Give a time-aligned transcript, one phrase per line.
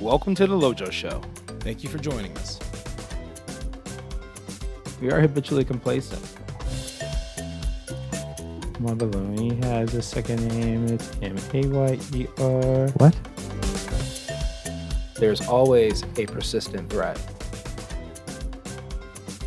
[0.00, 1.22] Welcome to the Lojo Show.
[1.60, 2.60] Thank you for joining us.
[5.00, 6.22] We are habitually complacent.
[8.78, 10.86] Mabaloni has a second name.
[10.88, 12.88] It's M A Y E R.
[12.98, 13.16] What?
[15.14, 17.18] There's always a persistent threat.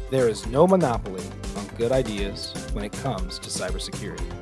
[0.09, 1.23] There is no monopoly
[1.57, 4.38] on good ideas when it comes to cybersecurity.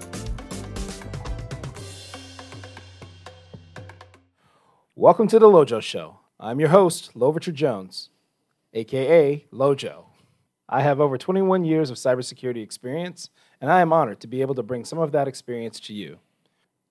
[5.07, 6.19] Welcome to the Lojo Show.
[6.37, 8.09] I'm your host, Loverture Jones,
[8.73, 10.03] aka Lojo.
[10.67, 13.29] I have over 21 years of cybersecurity experience,
[13.61, 16.19] and I am honored to be able to bring some of that experience to you.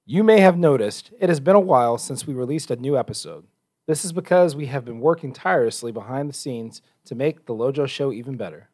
[0.07, 3.45] You may have noticed it has been a while since we released a new episode.
[3.87, 7.87] This is because we have been working tirelessly behind the scenes to make the Lojo
[7.87, 8.71] Show even better.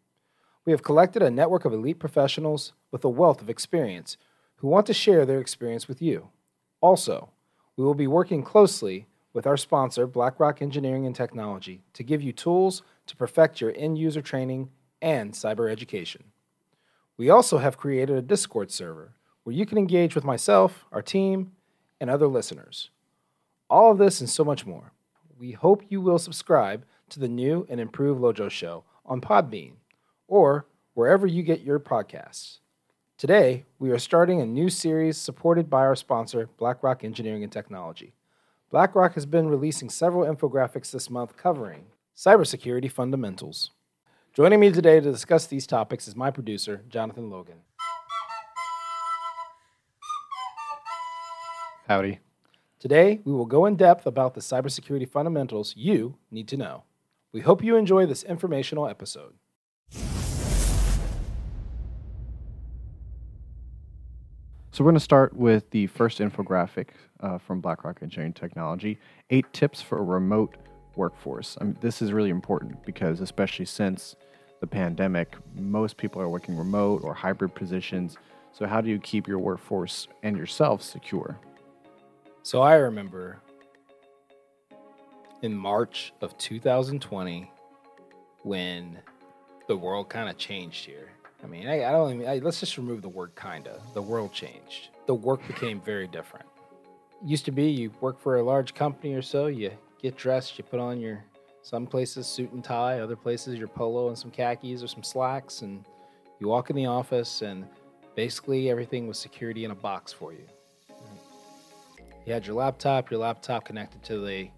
[0.64, 4.16] We have collected a network of elite professionals with a wealth of experience
[4.59, 6.28] who want to share their experience with you.
[6.80, 7.30] Also,
[7.77, 12.32] we will be working closely with our sponsor, BlackRock Engineering and Technology, to give you
[12.32, 16.24] tools to perfect your end user training and cyber education.
[17.16, 21.52] We also have created a Discord server where you can engage with myself, our team,
[22.00, 22.91] and other listeners.
[23.69, 24.92] All of this and so much more.
[25.39, 29.74] We hope you will subscribe to the new and improved Lojo Show on Podbean
[30.28, 32.58] or wherever you get your podcasts.
[33.19, 38.14] Today, we are starting a new series supported by our sponsor, BlackRock Engineering and Technology.
[38.73, 43.70] BlackRock has been releasing several infographics this month covering cybersecurity fundamentals.
[44.33, 47.59] Joining me today to discuss these topics is my producer, Jonathan Logan.
[51.87, 52.20] Howdy.
[52.81, 56.84] Today, we will go in depth about the cybersecurity fundamentals you need to know.
[57.31, 59.34] We hope you enjoy this informational episode.
[64.73, 66.89] So we're going to start with the first infographic
[67.20, 68.98] uh, from BlackRock Engineering Technology:
[69.29, 70.56] eight tips for a remote
[70.97, 71.59] workforce.
[71.61, 74.17] I mean, this is really important because, especially since
[74.61, 78.17] the pandemic, most people are working remote or hybrid positions.
[78.52, 81.39] So, how do you keep your workforce and yourself secure?
[82.42, 83.41] So I remember
[85.42, 87.52] in March of 2020
[88.42, 88.98] when
[89.69, 91.11] the world kind of changed here.
[91.42, 93.80] I mean, I, I don't even, I, let's just remove the word kinda.
[93.95, 94.91] The world changed.
[95.07, 96.47] The work became very different.
[97.25, 100.64] Used to be you work for a large company or so, you get dressed, you
[100.64, 101.25] put on your,
[101.63, 105.63] some places suit and tie, other places your polo and some khakis or some slacks,
[105.63, 105.85] and
[106.39, 107.67] you walk in the office and
[108.14, 110.47] basically everything was security in a box for you.
[112.27, 114.48] You had your laptop, your laptop connected to the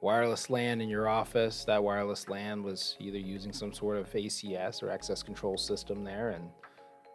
[0.00, 1.64] wireless LAN in your office.
[1.64, 6.30] That wireless LAN was either using some sort of ACS or access control system there,
[6.30, 6.50] and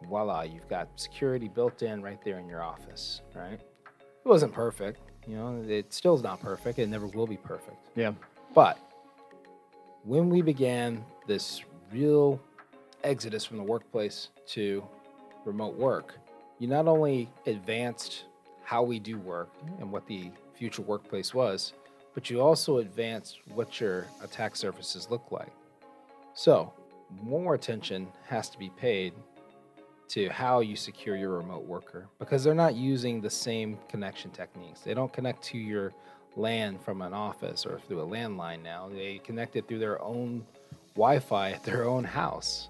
[0.08, 3.60] voila, you've got security built in right there in your office, right?
[3.60, 7.88] It wasn't perfect, you know, it still is not perfect, it never will be perfect.
[7.96, 8.12] Yeah.
[8.54, 8.78] But
[10.04, 12.40] when we began this real
[13.04, 14.84] exodus from the workplace to
[15.44, 16.18] remote work,
[16.58, 18.24] you not only advanced
[18.64, 19.50] how we do work
[19.80, 21.72] and what the future workplace was,
[22.14, 25.52] but you also advance what your attack surfaces look like.
[26.34, 26.72] So,
[27.22, 29.12] more attention has to be paid
[30.08, 34.80] to how you secure your remote worker because they're not using the same connection techniques.
[34.80, 35.92] They don't connect to your
[36.36, 38.88] LAN from an office or through a landline now.
[38.92, 40.44] They connect it through their own
[40.94, 42.68] Wi Fi at their own house.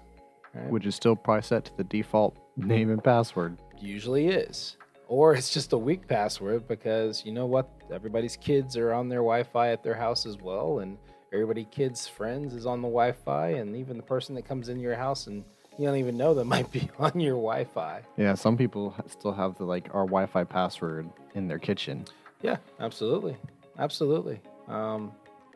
[0.53, 0.69] right?
[0.69, 3.57] Which is still probably set to the default name and password.
[3.79, 4.77] usually is.
[5.07, 7.69] Or it's just a weak password because you know what?
[7.91, 10.97] Everybody's kids are on their Wi Fi at their house as well, and
[11.31, 14.79] everybody kids' friends is on the Wi Fi, and even the person that comes in
[14.79, 15.43] your house and
[15.77, 18.01] you don't even know them might be on your Wi Fi.
[18.17, 22.05] Yeah, some people still have the like our Wi-Fi password in their kitchen.
[22.41, 23.37] Yeah, absolutely.
[23.79, 24.41] Absolutely.
[24.67, 25.11] Um,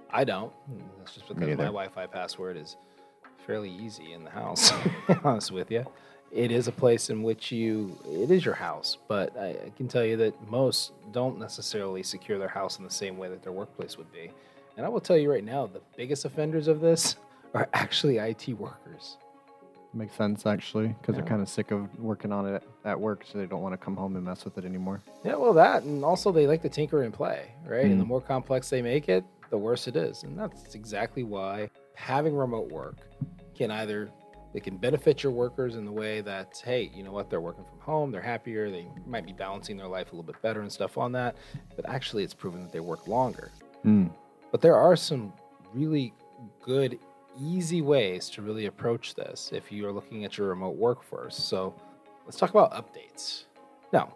[0.09, 0.51] I don't.
[0.99, 1.65] That's just because my.
[1.65, 2.77] Wi Fi password is
[3.45, 5.85] fairly easy in the house, to be honest with you.
[6.31, 9.87] It is a place in which you, it is your house, but I, I can
[9.87, 13.53] tell you that most don't necessarily secure their house in the same way that their
[13.53, 14.31] workplace would be.
[14.75, 17.15] And I will tell you right now, the biggest offenders of this
[17.53, 19.17] are actually IT workers.
[19.93, 21.21] Makes sense actually, because Yeah.
[21.21, 23.77] they're kind of sick of working on it at work, so they don't want to
[23.77, 25.01] come home and mess with it anymore.
[25.23, 27.85] Yeah, well, that, and also they like to tinker and play, right?
[27.85, 28.07] And the Mm.
[28.09, 30.23] more complex they make it, the worse it is.
[30.23, 32.97] And that's exactly why having remote work
[33.55, 34.11] can either
[34.57, 37.63] it can benefit your workers in the way that hey, you know what, they're working
[37.63, 40.71] from home, they're happier, they might be balancing their life a little bit better and
[40.71, 41.35] stuff on that.
[41.75, 43.51] But actually, it's proven that they work longer.
[43.85, 44.09] Mm.
[44.51, 45.31] But there are some
[45.75, 46.11] really
[46.63, 46.97] good,
[47.39, 51.37] easy ways to really approach this if you are looking at your remote workforce.
[51.37, 51.75] So
[52.25, 53.43] let's talk about updates.
[53.93, 54.15] Now,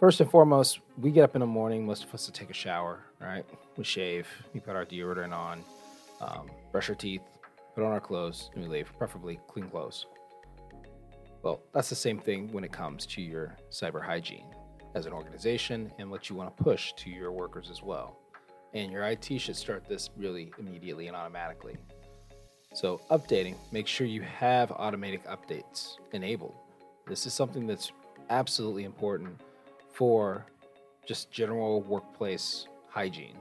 [0.00, 2.54] first and foremost, we get up in the morning, most of us to take a
[2.54, 3.44] shower, right?
[3.76, 5.62] we shave, we put our deodorant on,
[6.20, 7.22] um, brush our teeth,
[7.76, 10.06] put on our clothes, and we leave, preferably clean clothes.
[11.42, 14.46] Well, that's the same thing when it comes to your cyber hygiene
[14.94, 18.18] as an organization and what you want to push to your workers as well.
[18.72, 21.76] And your IT should start this really immediately and automatically.
[22.72, 26.54] So, updating, make sure you have automatic updates enabled.
[27.06, 27.92] This is something that's
[28.30, 29.38] absolutely important
[29.92, 30.46] for
[31.06, 33.36] just general workplace hygiene,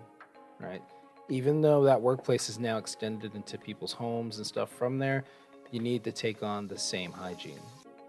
[0.60, 0.82] right?
[1.30, 5.24] Even though that workplace is now extended into people's homes and stuff from there,
[5.72, 7.60] you need to take on the same hygiene.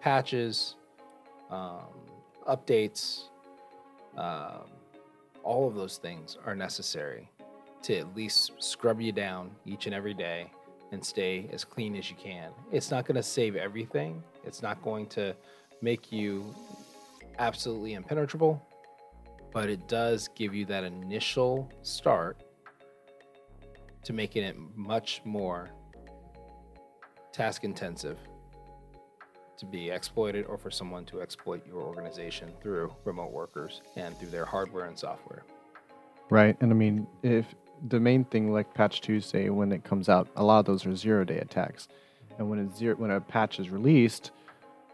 [0.00, 0.76] Patches,
[1.50, 1.88] um,
[2.48, 3.24] updates,
[4.16, 4.70] um,
[5.42, 7.30] all of those things are necessary
[7.82, 10.50] to at least scrub you down each and every day
[10.92, 12.50] and stay as clean as you can.
[12.72, 15.34] It's not going to save everything, it's not going to
[15.82, 16.54] make you
[17.38, 18.60] absolutely impenetrable,
[19.52, 22.42] but it does give you that initial start
[24.06, 25.70] to making it much more
[27.32, 28.19] task intensive
[29.58, 34.29] to be exploited or for someone to exploit your organization through remote workers and through
[34.29, 35.43] their hardware and software.
[36.31, 36.56] Right.
[36.61, 37.47] And I mean, if
[37.88, 40.94] the main thing like patch Tuesday when it comes out, a lot of those are
[40.94, 41.88] zero day attacks.
[42.38, 44.31] And when it's zero when a patch is released,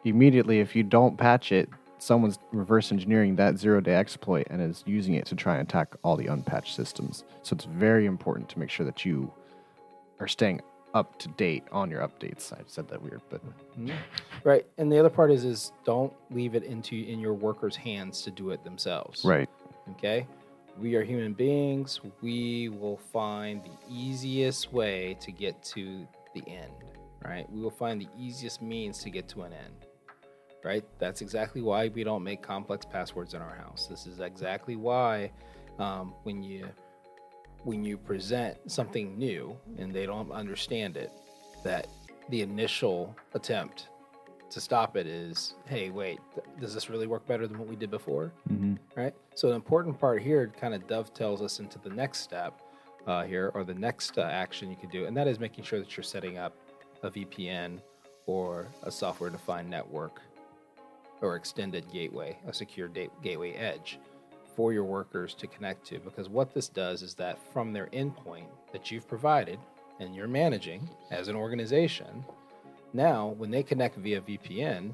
[0.04, 1.68] immediately if you don't patch it,
[2.02, 5.94] someone's reverse engineering that zero day exploit and is using it to try and attack
[6.02, 7.22] all the unpatched systems.
[7.42, 9.32] So it's very important to make sure that you
[10.18, 10.60] are staying
[10.94, 12.52] up to date on your updates.
[12.52, 13.40] I said that weird, but
[14.44, 14.66] right.
[14.78, 18.32] And the other part is is don't leave it into in your workers' hands to
[18.32, 19.24] do it themselves.
[19.24, 19.48] Right.
[19.92, 20.26] Okay.
[20.78, 22.00] We are human beings.
[22.20, 26.72] We will find the easiest way to get to the end.
[27.24, 27.48] Right.
[27.52, 29.86] We will find the easiest means to get to an end
[30.64, 30.84] right?
[30.98, 33.86] That's exactly why we don't make complex passwords in our house.
[33.86, 35.32] This is exactly why
[35.78, 36.68] um, when you
[37.64, 41.12] when you present something new and they don't understand it,
[41.62, 41.86] that
[42.28, 43.88] the initial attempt
[44.50, 47.76] to stop it is, hey, wait, th- does this really work better than what we
[47.76, 48.32] did before?
[48.52, 48.74] Mm-hmm.
[48.96, 49.14] Right.
[49.34, 52.60] So the important part here kind of dovetails us into the next step
[53.06, 55.78] uh, here, or the next uh, action you can do, and that is making sure
[55.78, 56.56] that you're setting up
[57.02, 57.80] a VPN
[58.26, 60.20] or a software-defined network
[61.22, 63.98] or extended gateway, a secure gateway edge
[64.54, 65.98] for your workers to connect to.
[66.00, 69.58] Because what this does is that from their endpoint that you've provided
[70.00, 72.24] and you're managing as an organization,
[72.92, 74.92] now when they connect via VPN,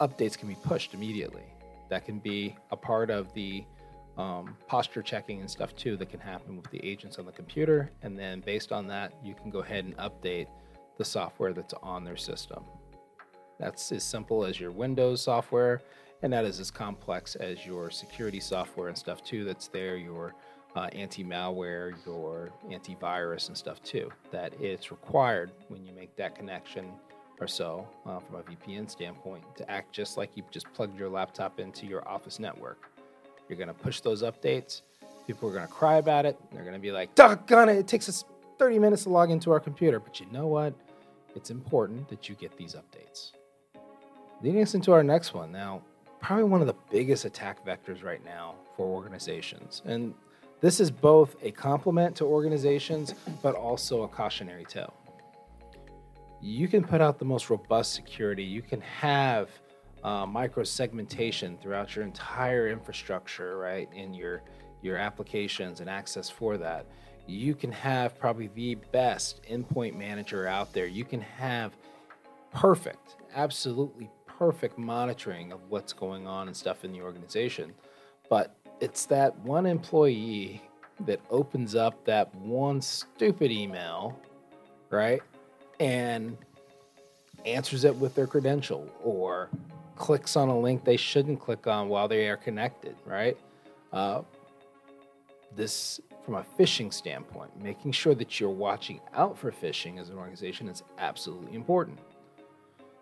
[0.00, 1.44] updates can be pushed immediately.
[1.90, 3.64] That can be a part of the
[4.16, 7.90] um, posture checking and stuff too that can happen with the agents on the computer.
[8.02, 10.46] And then based on that, you can go ahead and update
[10.98, 12.64] the software that's on their system.
[13.62, 15.82] That's as simple as your Windows software,
[16.22, 19.44] and that is as complex as your security software and stuff too.
[19.44, 20.34] That's there, your
[20.74, 24.10] uh, anti-malware, your antivirus and stuff too.
[24.32, 26.90] That it's required when you make that connection
[27.40, 31.08] or so uh, from a VPN standpoint to act just like you just plugged your
[31.08, 32.90] laptop into your office network.
[33.48, 34.82] You're going to push those updates.
[35.28, 36.36] People are going to cry about it.
[36.52, 38.24] They're going to be like, doggone it, it takes us
[38.58, 40.00] 30 minutes to log into our computer.
[40.00, 40.74] But you know what?
[41.36, 43.30] It's important that you get these updates.
[44.42, 45.52] Leading us into our next one.
[45.52, 45.82] Now,
[46.20, 49.82] probably one of the biggest attack vectors right now for organizations.
[49.84, 50.14] And
[50.60, 54.94] this is both a compliment to organizations, but also a cautionary tale.
[56.40, 59.48] You can put out the most robust security, you can have
[60.02, 63.88] uh, micro segmentation throughout your entire infrastructure, right?
[63.94, 64.42] In your
[64.82, 66.86] your applications and access for that.
[67.28, 70.86] You can have probably the best endpoint manager out there.
[70.86, 71.76] You can have
[72.52, 74.10] perfect, absolutely
[74.42, 77.72] perfect monitoring of what's going on and stuff in the organization.
[78.28, 80.60] But it's that one employee
[81.06, 84.18] that opens up that one stupid email,
[84.90, 85.22] right?
[85.78, 86.36] And
[87.46, 89.48] answers it with their credential or
[89.94, 93.36] clicks on a link they shouldn't click on while they are connected, right?
[93.92, 94.22] Uh,
[95.54, 100.18] this, from a phishing standpoint, making sure that you're watching out for phishing as an
[100.18, 102.00] organization is absolutely important.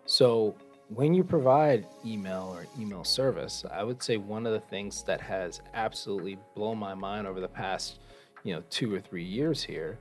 [0.05, 0.55] So,
[0.93, 5.21] when you provide email or email service, I would say one of the things that
[5.21, 7.99] has absolutely blown my mind over the past,
[8.43, 9.97] you know, two or three years here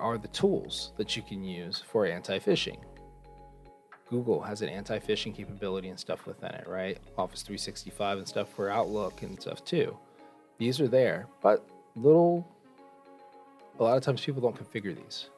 [0.00, 2.78] are the tools that you can use for anti-phishing.
[4.08, 6.98] Google has an anti-phishing capability and stuff within it, right?
[7.18, 9.96] Office 365 and stuff for Outlook and stuff too.
[10.58, 12.48] These are there, but little
[13.78, 15.28] a lot of times people don't configure these,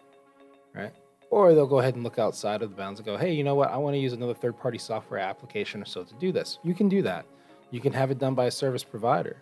[0.75, 0.93] right?
[1.31, 3.55] Or they'll go ahead and look outside of the bounds and go, hey, you know
[3.55, 3.71] what?
[3.71, 6.59] I want to use another third party software application or so to do this.
[6.63, 7.27] You can do that.
[7.71, 9.37] You can have it done by a service provider.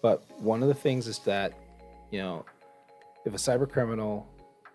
[0.00, 1.52] But one of the things is that
[2.10, 2.44] You know,
[3.24, 4.26] if a cyber criminal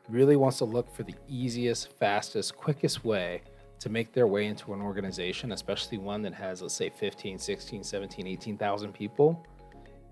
[0.09, 3.41] really wants to look for the easiest, fastest, quickest way
[3.79, 7.83] to make their way into an organization, especially one that has, let's say, 15, 16,
[7.83, 9.45] 17, 18,000 people,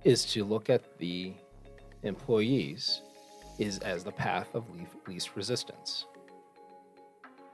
[0.03, 1.33] is to look at the
[2.03, 3.01] employees
[3.59, 4.65] is as the path of
[5.07, 6.05] least resistance.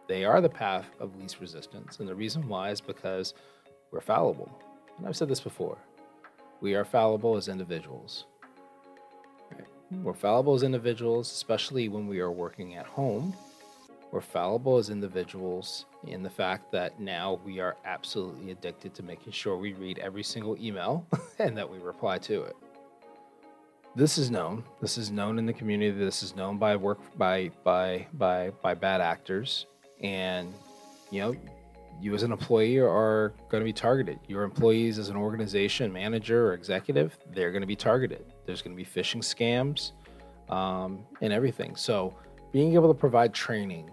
[0.07, 1.99] They are the path of least resistance.
[1.99, 3.33] And the reason why is because
[3.91, 4.49] we're fallible.
[4.97, 5.77] And I've said this before
[6.59, 8.25] we are fallible as individuals.
[9.91, 13.33] We're fallible as individuals, especially when we are working at home.
[14.11, 19.33] We're fallible as individuals in the fact that now we are absolutely addicted to making
[19.33, 21.05] sure we read every single email
[21.39, 22.55] and that we reply to it
[23.97, 24.63] this is known.
[24.79, 25.89] This is known in the community.
[25.89, 29.65] This is known by work by by by by bad actors,
[30.01, 30.53] and
[31.11, 31.35] you know,
[31.99, 34.19] you as an employee are going to be targeted.
[34.27, 38.25] Your employees as an organization manager or executive, they're going to be targeted.
[38.45, 39.93] There's going to be phishing scams
[40.53, 41.75] um, and everything.
[41.75, 42.13] So,
[42.51, 43.89] being able to provide training,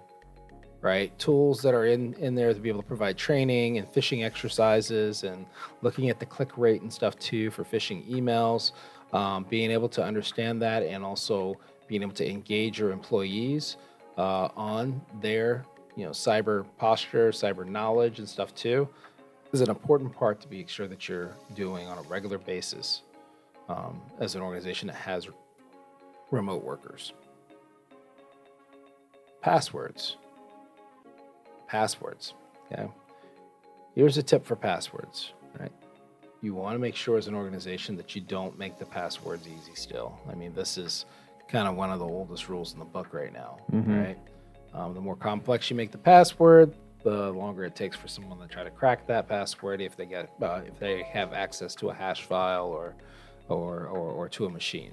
[0.81, 1.17] right?
[1.19, 5.25] Tools that are in in there to be able to provide training and phishing exercises
[5.25, 5.47] and
[5.83, 8.73] looking at the click rate and stuff too for phishing emails
[9.15, 11.55] um, being able to understand that and also
[11.87, 13.77] being able to engage your employees
[14.19, 15.65] uh, on their
[15.97, 18.89] you know cyber posture cyber knowledge and stuff too
[19.53, 23.03] is an important part to be sure that you're doing on a regular basis
[23.69, 25.29] um, as an organization that has
[26.31, 27.13] remote workers
[29.41, 30.17] passwords
[31.69, 32.35] passwords
[32.73, 32.89] okay
[33.95, 35.73] here's a tip for passwords right
[36.45, 39.75] you want to make sure as an organization that you don't make the passwords easy
[39.75, 40.19] still.
[40.31, 41.07] I mean, this is
[41.49, 43.99] kind of one of the oldest rules in the book right now, mm-hmm.
[43.99, 44.19] right?
[44.75, 48.49] Um, the more complex you make the password, the longer it takes for someone to
[48.49, 51.95] try to crack that password if they get uh, if they have access to a
[51.95, 52.95] hash file or,
[53.49, 54.93] or or or to a machine.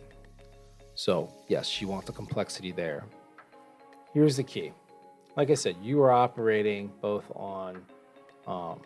[0.94, 3.06] So yes, you want the complexity there.
[4.14, 4.74] Here's the key.
[5.38, 7.82] Like I said, you are operating both on
[8.46, 8.82] um,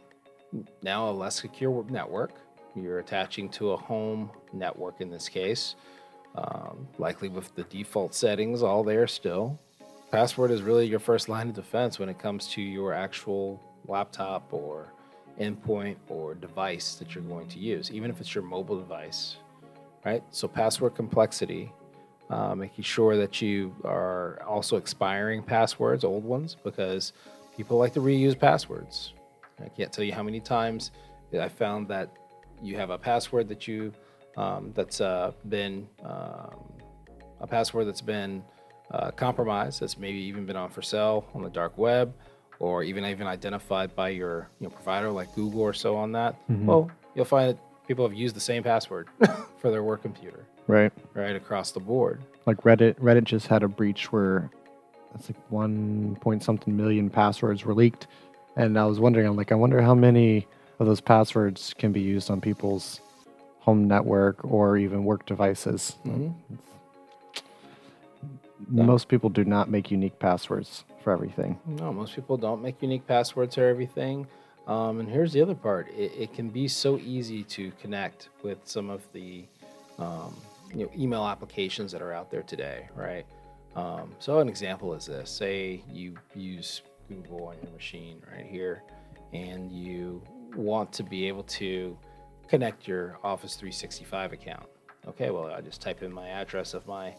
[0.84, 2.34] now a less secure network,
[2.76, 5.76] you're attaching to a home network in this case,
[6.36, 9.60] um, likely with the default settings all there still.
[10.16, 14.48] Password is really your first line of defense when it comes to your actual laptop
[14.54, 14.94] or
[15.42, 19.36] endpoint or device that you're going to use, even if it's your mobile device,
[20.06, 20.24] right?
[20.30, 21.70] So, password complexity,
[22.30, 27.12] uh, making sure that you are also expiring passwords, old ones, because
[27.58, 29.12] people like to reuse passwords.
[29.62, 30.92] I can't tell you how many times
[31.38, 32.10] I found that
[32.64, 33.92] you have a password that you
[34.38, 36.56] um, that's uh, been um,
[37.42, 38.46] a password that's been
[38.92, 42.14] uh, compromised, that's maybe even been on for sale on the dark web,
[42.60, 46.36] or even even identified by your you know, provider like Google or so on that.
[46.50, 46.66] Mm-hmm.
[46.66, 49.08] Well, you'll find that people have used the same password
[49.60, 50.46] for their work computer.
[50.68, 50.92] Right.
[51.14, 52.22] Right across the board.
[52.46, 54.50] Like Reddit, Reddit just had a breach where
[55.14, 58.08] that's like one point something million passwords were leaked,
[58.56, 60.48] and I was wondering, I'm like, I wonder how many
[60.80, 63.00] of those passwords can be used on people's
[63.60, 65.98] home network or even work devices.
[66.06, 66.56] Mm-hmm.
[68.68, 71.60] Most people do not make unique passwords for everything.
[71.66, 74.28] No, most people don't make unique passwords for everything.
[74.68, 78.58] Um, and here's the other part: it, it, can be so easy to connect with
[78.64, 79.46] some of the
[80.00, 80.36] um,
[80.74, 83.26] you know, email applications that are out there today, right?
[83.76, 88.82] Um, so an example is this: say you use Google on your machine right here,
[89.34, 90.24] and you
[90.56, 91.98] want to be able to
[92.48, 94.66] connect your Office 365 account.
[95.08, 97.14] Okay, well, I just type in my address of my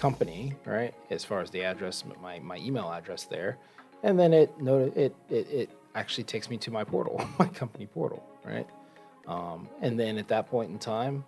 [0.00, 0.94] company, right?
[1.10, 3.58] As far as the address, my, my email address there,
[4.02, 8.24] and then it it, it it actually takes me to my portal, my company portal,
[8.44, 8.66] right?
[9.26, 11.24] Um, and then at that point in time,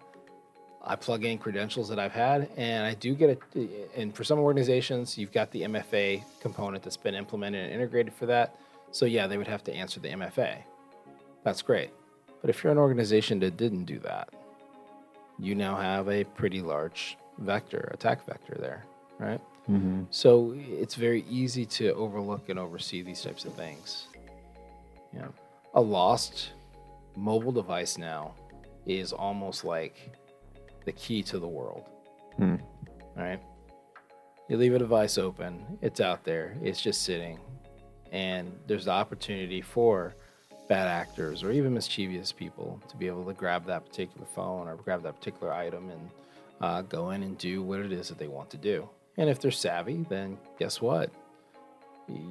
[0.83, 3.91] I plug in credentials that I've had, and I do get it.
[3.95, 8.26] And for some organizations, you've got the MFA component that's been implemented and integrated for
[8.26, 8.57] that.
[8.91, 10.62] So yeah, they would have to answer the MFA.
[11.45, 11.91] That's great.
[12.41, 14.31] But if you're an organization that didn't do that,
[15.38, 18.84] you now have a pretty large vector, attack vector there,
[19.18, 19.40] right?
[19.68, 20.04] Mm-hmm.
[20.11, 24.06] So it's very easy to overlook and oversee these types of things.
[25.12, 25.34] You know,
[25.75, 26.52] a lost
[27.16, 28.34] mobile device now
[28.87, 30.16] is almost like
[30.84, 31.84] the key to the world.
[32.40, 32.61] Mm.
[33.16, 33.40] Right?
[34.49, 37.38] You leave a device open, it's out there, it's just sitting,
[38.11, 40.14] and there's the opportunity for
[40.68, 44.76] bad actors or even mischievous people to be able to grab that particular phone or
[44.76, 46.11] grab that particular item and
[46.62, 48.88] uh, go in and do what it is that they want to do.
[49.19, 51.11] And if they're savvy, then guess what?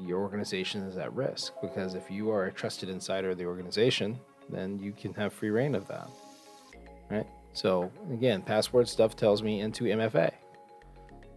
[0.06, 4.20] Your organization is at risk because if you are a trusted insider of the organization,
[4.50, 6.10] then you can have free reign of that.
[7.10, 7.28] Right?
[7.54, 10.32] So again, password stuff tells me into MFA.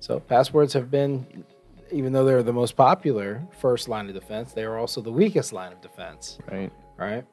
[0.01, 1.45] So passwords have been,
[1.91, 5.53] even though they're the most popular first line of defense, they are also the weakest
[5.53, 6.73] line of defense, Right.
[6.97, 7.25] right?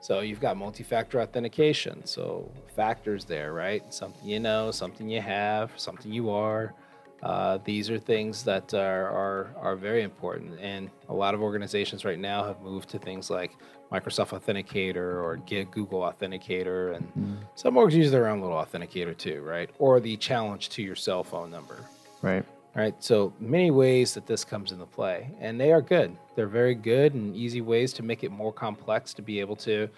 [0.00, 2.04] So you've got multi-factor authentication.
[2.06, 3.82] So factors there, right?
[3.92, 6.74] Something you know, something you have, something you are.
[7.22, 12.02] Uh, these are things that are, are are very important, and a lot of organizations
[12.02, 13.52] right now have moved to things like
[13.92, 15.36] Microsoft Authenticator or
[15.70, 19.68] Google Authenticator, and some orgs use their own little authenticator too, right?
[19.78, 21.76] Or the challenge to your cell phone number,
[22.22, 22.44] Right.
[22.80, 22.94] Right?
[23.04, 26.16] So many ways that this comes into play, and they are good.
[26.34, 29.88] They're very good and easy ways to make it more complex to be able to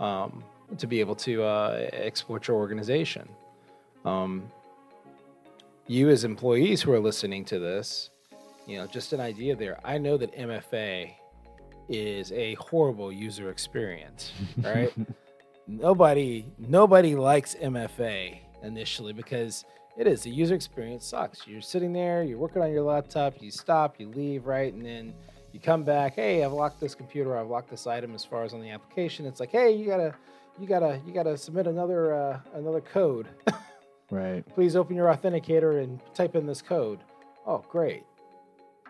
[0.00, 0.42] um,
[0.76, 3.28] to be able to uh, exploit your organization.
[4.04, 4.50] Um,
[5.86, 8.10] you as employees who are listening to this,
[8.66, 9.78] you know, just an idea there.
[9.84, 11.12] I know that MFA
[11.88, 14.32] is a horrible user experience,
[14.62, 14.92] right?
[15.68, 19.64] nobody nobody likes MFA initially because
[19.96, 21.46] it is the user experience sucks.
[21.46, 25.14] You're sitting there, you're working on your laptop, you stop, you leave, right, and then
[25.52, 26.14] you come back.
[26.14, 27.36] Hey, I've locked this computer.
[27.36, 29.26] I've locked this item as far as on the application.
[29.26, 30.14] It's like, hey, you gotta,
[30.58, 33.28] you gotta, you gotta submit another uh, another code.
[34.10, 34.44] Right.
[34.54, 36.98] Please open your authenticator and type in this code.
[37.46, 38.04] Oh, great.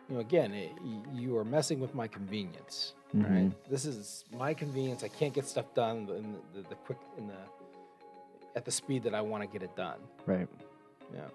[0.08, 0.72] You know, again, it,
[1.14, 3.24] you are messing with my convenience, right?
[3.30, 3.54] Mhm.
[3.70, 5.04] This is my convenience.
[5.04, 7.36] I can't get stuff done in the, the, the quick in the
[8.56, 10.00] at the speed that I want to get it done.
[10.26, 10.48] Right.
[11.12, 11.28] Yeah.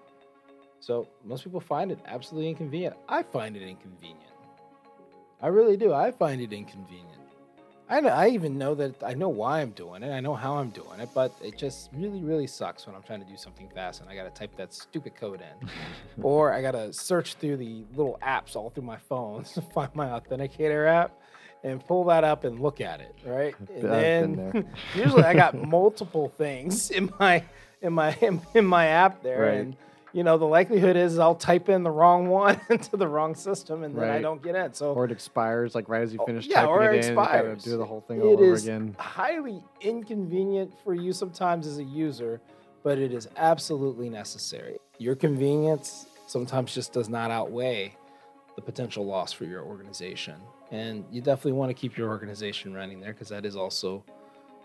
[0.80, 2.96] So most people find it absolutely inconvenient.
[3.08, 4.22] I find it inconvenient.
[5.40, 5.92] I really do.
[5.92, 7.18] I find it inconvenient.
[7.90, 10.12] I know, I even know that I know why I'm doing it.
[10.12, 13.20] I know how I'm doing it, but it just really, really sucks when I'm trying
[13.20, 15.68] to do something fast and I got to type that stupid code in,
[16.22, 19.94] or I got to search through the little apps all through my phone to find
[19.94, 21.18] my authenticator app
[21.64, 23.14] and pull that up and look at it.
[23.24, 27.42] Right, and then usually I got multiple things in my
[27.82, 28.16] in my
[28.54, 29.54] in, my app there, Right.
[29.58, 29.76] and
[30.12, 33.82] you know the likelihood is I'll type in the wrong one into the wrong system,
[33.84, 34.72] and then I don't get in.
[34.74, 36.44] So Or it expires like right as you finish.
[36.46, 37.10] Oh, finish yeah, typing or it it in.
[37.10, 37.62] you gotta expires.
[37.62, 38.96] do the whole thing It all over again.
[38.98, 42.40] highly inconvenient for you sometimes as a user,
[42.82, 44.78] but it is absolutely necessary.
[44.98, 47.94] Your convenience sometimes just does not outweigh
[48.56, 50.34] the potential loss for your organization.
[50.72, 54.04] And you definitely want to keep your organization running there because that is also,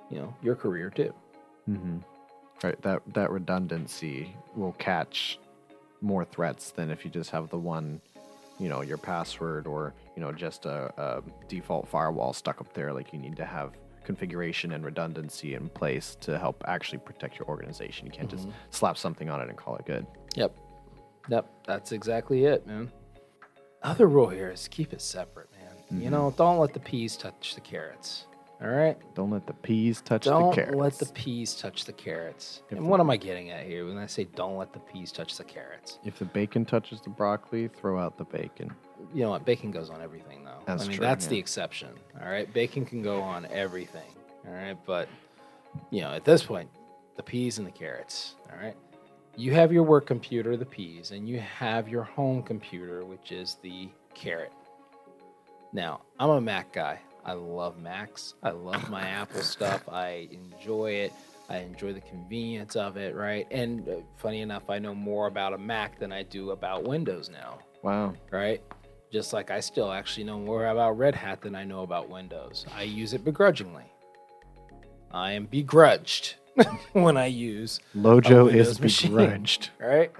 [0.10, 1.14] you know, your career too.
[1.66, 1.98] hmm
[2.64, 2.82] Right.
[2.82, 5.38] That that redundancy will catch
[6.02, 8.02] more threats than if you just have the one,
[8.58, 12.94] you know, your password or you know just a, a default firewall stuck up there.
[12.94, 13.74] Like you need to have
[14.06, 18.06] configuration and redundancy in place to help actually protect your organization.
[18.06, 18.58] You can't just mm-hmm.
[18.70, 20.06] slap something on it and call it good.
[20.36, 20.56] Yep.
[21.30, 21.50] Yep.
[21.66, 22.92] That's exactly it, man.
[23.82, 25.76] Other rule here is keep it separate, man.
[25.90, 26.12] You mm-hmm.
[26.12, 28.26] know, don't let the peas touch the carrots.
[28.64, 28.98] All right?
[29.14, 30.72] Don't let the peas touch don't the carrots.
[30.72, 32.62] Don't let the peas touch the carrots.
[32.68, 34.80] If and the- what am I getting at here when I say don't let the
[34.80, 36.00] peas touch the carrots?
[36.06, 38.74] if the bacon touches the broccoli, throw out the bacon.
[39.14, 39.44] You know what?
[39.44, 40.60] Bacon goes on everything, though.
[40.66, 41.90] That's I mean, true, that's the exception.
[42.22, 44.10] All right, bacon can go on everything.
[44.48, 45.10] All right, but
[45.90, 46.70] you know, at this point,
[47.18, 48.36] the peas and the carrots.
[48.50, 48.78] All right,
[49.36, 53.58] you have your work computer, the peas, and you have your home computer, which is
[53.62, 54.54] the carrot.
[55.74, 57.00] Now, I'm a Mac guy.
[57.26, 58.34] I love Macs.
[58.44, 59.88] I love my Apple stuff.
[59.90, 61.14] I enjoy it.
[61.50, 63.46] I enjoy the convenience of it, right?
[63.52, 67.30] And uh, funny enough, I know more about a Mac than I do about Windows
[67.30, 68.14] now Wow.
[68.32, 68.62] right?
[69.12, 72.66] Just like I still actually know more about Red Hat than I know about Windows.
[72.76, 73.84] I use it begrudgingly.
[75.12, 76.36] I am begrudged
[76.94, 79.12] when I use, Lojo is machine.
[79.12, 79.70] begrudged.
[79.80, 80.12] right?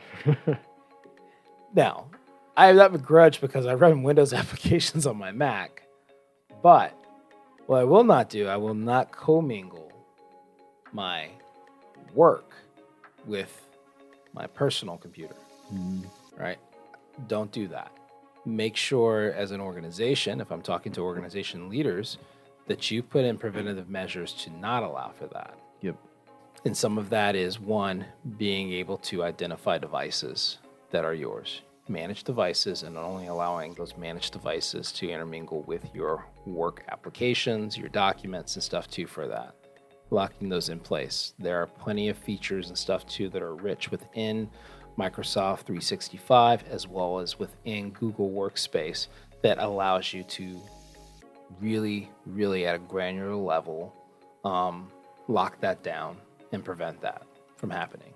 [1.74, 2.08] now,
[2.56, 5.83] I have that begrudge because I run Windows applications on my Mac.
[6.64, 6.98] But
[7.68, 9.92] what I will not do, I will not commingle
[10.92, 11.30] my
[12.16, 12.54] work
[13.26, 13.68] with
[14.34, 15.36] my personal computer
[15.74, 16.06] Mm,
[16.38, 16.58] right?
[17.28, 17.92] Don't do that.
[18.46, 22.18] Make sure, as an organization, if I'm talking to organization leaders,
[22.68, 25.58] that you put in preventative measures to not allow for that.
[25.82, 25.96] Yep.
[26.66, 28.06] And some of that is one,
[28.38, 30.58] being able to identify devices
[30.92, 36.26] that are yours, manage devices, and only allowing those managed devices to intermingle with your
[36.46, 39.56] work applications, your documents, and stuff too for that.
[40.10, 41.34] Locking those in place.
[41.40, 44.50] There are plenty of features and stuff too that are rich within
[44.98, 49.08] Microsoft 365 as well as within Google Workspace
[49.42, 50.62] that allows you to
[51.60, 53.94] really, really at a granular level
[54.44, 54.92] um,
[55.28, 56.18] lock that down
[56.52, 57.24] and prevent that
[57.58, 58.14] from happening.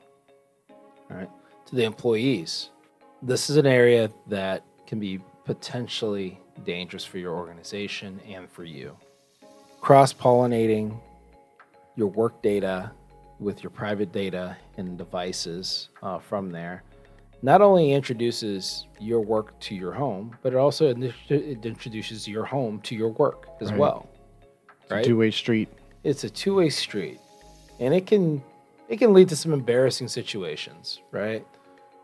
[1.10, 1.30] All right.
[1.68, 2.70] To the employees,
[3.22, 8.96] this is an area that can be potentially dangerous for your organization and for you.
[9.82, 11.00] Cross pollinating
[11.96, 12.92] your work data
[13.40, 16.84] with your private data and devices uh, from there
[17.44, 20.88] not only introduces your work to your home, but it also
[21.30, 23.80] it introduces your home to your work as Right.
[23.80, 24.10] well.
[24.90, 25.06] Right?
[25.06, 25.70] Two way street.
[26.04, 27.20] it's a two-way street
[27.80, 28.42] and it can
[28.90, 31.46] it can lead to some embarrassing situations right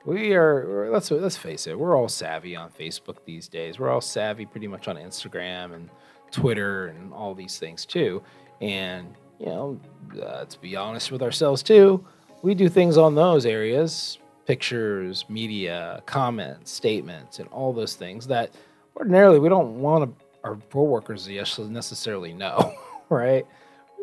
[0.05, 3.79] we are let's let's face it we're all savvy on facebook these days.
[3.79, 5.89] We're all savvy pretty much on instagram and
[6.31, 8.21] twitter and all these things too.
[8.61, 9.79] And you know
[10.21, 12.05] uh, to be honest with ourselves too
[12.41, 18.51] we do things on those areas pictures media comments statements and all those things that
[18.97, 20.13] ordinarily we don't want
[20.43, 22.75] our coworkers to necessarily know
[23.13, 23.45] right?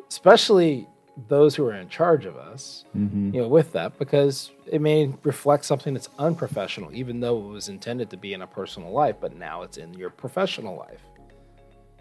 [0.09, 0.89] Especially
[1.29, 3.35] those who are in charge of us, Mm-hmm.
[3.35, 7.69] you know, with that, because it may reflect something that's unprofessional, even though it was
[7.69, 11.01] intended to be in a personal life, but now it's in your professional life.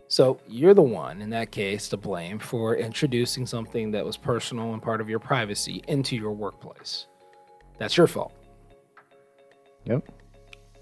[0.07, 4.73] So you're the one in that case to blame for introducing something that was personal
[4.73, 7.05] and part of your privacy into your workplace.
[7.77, 8.33] That's your fault.
[9.85, 10.09] Yep.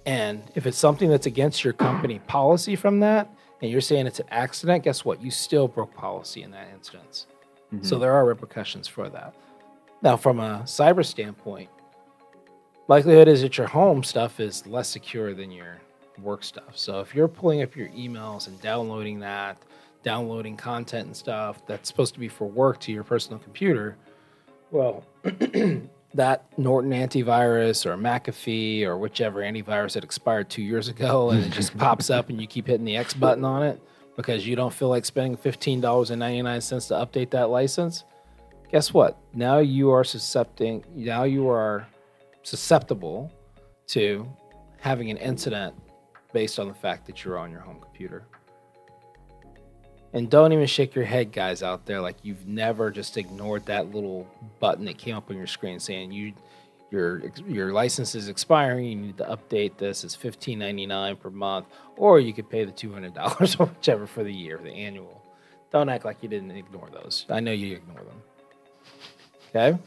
[0.06, 3.30] And if it's something that's against your company policy from that,
[3.62, 5.22] and you're saying it's an accident, guess what?
[5.22, 7.28] You still broke policy in that instance.
[7.71, 7.99] So mm-hmm.
[7.99, 9.36] there are repercussions for that.
[10.01, 11.69] Now, from a cyber standpoint,
[12.88, 15.80] likelihood is that your home stuff is less secure than your
[16.21, 16.77] work stuff.
[16.77, 19.58] So if you're pulling up your emails and downloading that,
[20.03, 23.97] downloading content and stuff that's supposed to be for work to your personal computer,
[24.71, 25.03] well,
[26.13, 31.51] that Norton antivirus or McAfee or whichever antivirus that expired two years ago and it
[31.51, 33.82] just pops up and you keep hitting the X button on it
[34.17, 38.03] because you don't feel like spending $15.99 to update that license,
[38.69, 39.17] guess what?
[39.34, 41.88] Now you are suscepting, now you are
[42.41, 43.32] susceptible
[43.88, 44.27] to
[44.80, 45.75] having an incident
[46.34, 48.25] based on the fact that you're on your home computer.
[50.13, 53.93] And don't even shake your head, guys out there, like you've never just ignored that
[53.93, 54.27] little
[54.60, 56.34] button that came up on your screen saying you
[56.91, 58.86] your your license is expiring.
[58.86, 60.04] You need to update this.
[60.04, 63.67] It's fifteen ninety nine per month, or you could pay the two hundred dollars or
[63.67, 65.21] whichever for the year, the annual.
[65.71, 67.26] Don't act like you didn't ignore those.
[67.30, 68.21] I know you ignore them.
[69.50, 69.78] Okay.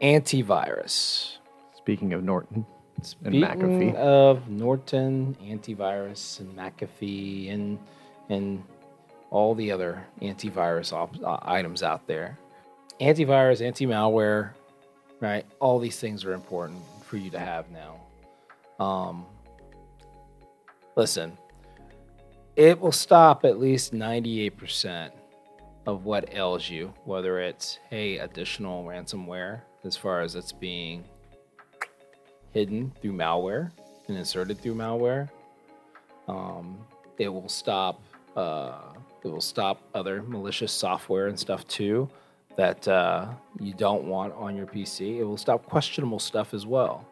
[0.00, 1.38] Antivirus.
[1.76, 2.64] Speaking of Norton
[2.96, 3.94] and Speaking McAfee.
[3.94, 7.78] of Norton antivirus and McAfee and
[8.28, 8.62] and
[9.30, 12.38] all the other antivirus op- uh, items out there,
[13.00, 14.50] antivirus, anti-malware,
[15.20, 15.44] right?
[15.60, 18.00] All these things are important for you to have now.
[18.84, 19.26] Um,
[20.96, 21.36] listen,
[22.56, 25.12] it will stop at least ninety-eight percent
[25.86, 31.04] of what ails you, whether it's hey additional ransomware as far as it's being
[32.52, 33.70] hidden through malware
[34.06, 35.28] and inserted through malware.
[36.26, 36.78] Um,
[37.18, 38.02] it will stop.
[38.36, 38.80] Uh,
[39.24, 42.08] it will stop other malicious software and stuff too
[42.58, 43.28] that uh,
[43.60, 45.18] you don't want on your PC.
[45.18, 47.06] It will stop questionable stuff as well.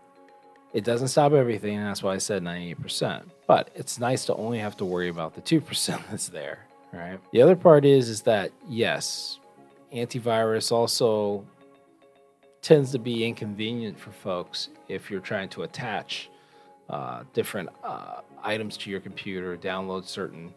[0.75, 3.23] It doesn't stop everything, and that's why I said 98%.
[3.47, 7.21] But it's nice to only have to worry about the 2% that's there, right?
[7.33, 9.39] The other part is is that yes,
[9.95, 11.47] antivirus also
[12.61, 16.29] tends to be inconvenient for folks if you're trying to attach
[16.91, 20.53] uh, different uh, items to your computer, download certain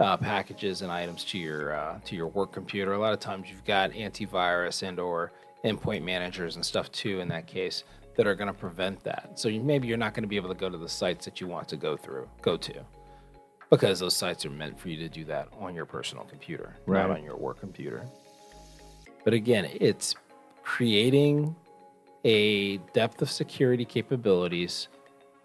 [0.00, 2.94] uh, packages and items to your uh, to your work computer.
[2.94, 5.32] A lot of times you've got antivirus and or
[5.64, 7.20] endpoint managers and stuff too.
[7.20, 7.84] In that case,
[8.16, 9.38] that are going to prevent that.
[9.38, 11.40] So you, maybe you're not going to be able to go to the sites that
[11.40, 12.74] you want to go through, go to,
[13.70, 17.06] because those sites are meant for you to do that on your personal computer, Right.
[17.06, 18.04] not on your work computer.
[19.24, 20.14] But again, it's
[20.62, 21.54] creating
[22.24, 24.88] a depth of security capabilities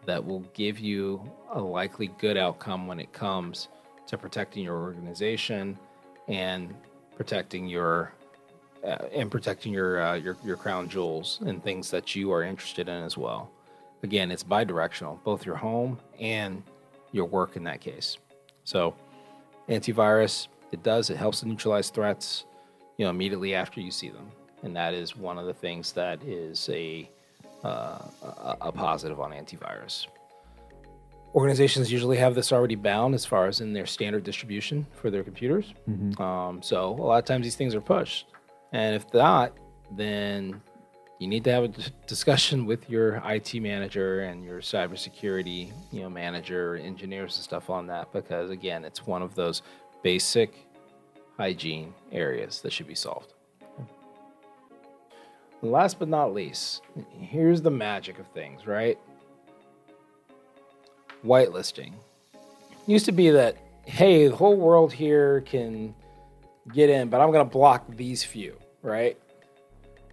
[0.06, 3.68] that will give you a likely good outcome when it comes
[4.08, 5.78] to protecting your organization
[6.28, 6.74] and
[7.16, 8.14] protecting your
[8.86, 12.88] uh, and protecting your, uh, your your crown jewels and things that you are interested
[12.88, 13.52] in as well.
[14.04, 16.62] Again, it's bi-directional, both your home and
[17.12, 18.18] your work in that case.
[18.64, 18.94] So,
[19.68, 22.46] antivirus it does it helps to neutralize threats,
[22.98, 24.30] you know, immediately after you see them,
[24.64, 27.10] and that is one of the things that is a
[27.64, 30.08] uh, a, a positive on antivirus.
[31.38, 35.24] Organizations usually have this already bound as far as in their standard distribution for their
[35.24, 35.72] computers.
[36.20, 38.26] Um, so a lot of times these things are pushed,
[38.74, 39.56] and if not,
[39.96, 40.60] then
[41.20, 41.68] you need to have a
[42.08, 47.86] discussion with your IT manager and your cybersecurity, you know, manager, engineers and stuff on
[47.86, 49.62] that because again, it's one of those
[50.02, 50.68] basic
[51.38, 53.34] hygiene areas that should be solved.
[55.62, 56.82] Last but not least,
[57.20, 58.98] here's the magic of things, right?
[61.28, 61.94] Whitelisting.
[62.86, 65.94] Used to be that, hey, the whole world here can
[66.74, 69.18] get in, but I'm going to block these few, right?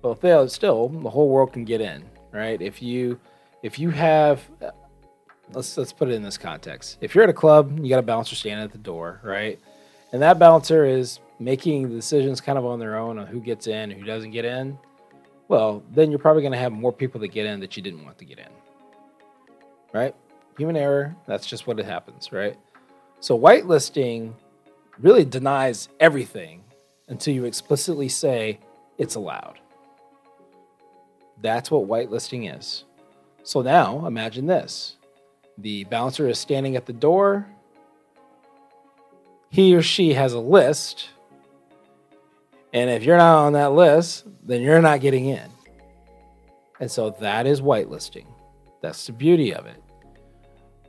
[0.03, 2.61] Well, still, still, the whole world can get in, right?
[2.61, 3.19] If you
[3.63, 4.43] if you have
[5.53, 6.99] let's let's put it in this context.
[7.01, 9.59] If you're at a club, you got a bouncer standing at the door, right?
[10.13, 13.67] And that bouncer is making the decisions kind of on their own on who gets
[13.67, 14.79] in and who doesn't get in.
[15.49, 18.05] Well, then you're probably going to have more people that get in that you didn't
[18.05, 18.49] want to get in.
[19.93, 20.15] Right?
[20.59, 22.57] Human error, that's just what it happens, right?
[23.21, 24.35] So whitelisting
[24.99, 26.63] really denies everything
[27.09, 28.61] until you explicitly say
[28.99, 29.59] it's allowed.
[31.43, 32.85] That's what whitelisting is.
[33.43, 34.97] So now imagine this
[35.59, 37.47] the bouncer is standing at the door.
[39.51, 41.11] He or she has a list.
[42.73, 45.49] And if you're not on that list, then you're not getting in.
[46.81, 48.27] And so that is whitelisting.
[48.83, 49.84] That's the beauty of it.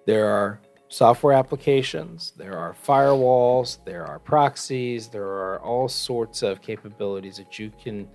[0.06, 6.62] There are software applications, there are firewalls, there are proxies, there are all sorts of
[6.62, 8.08] capabilities that you can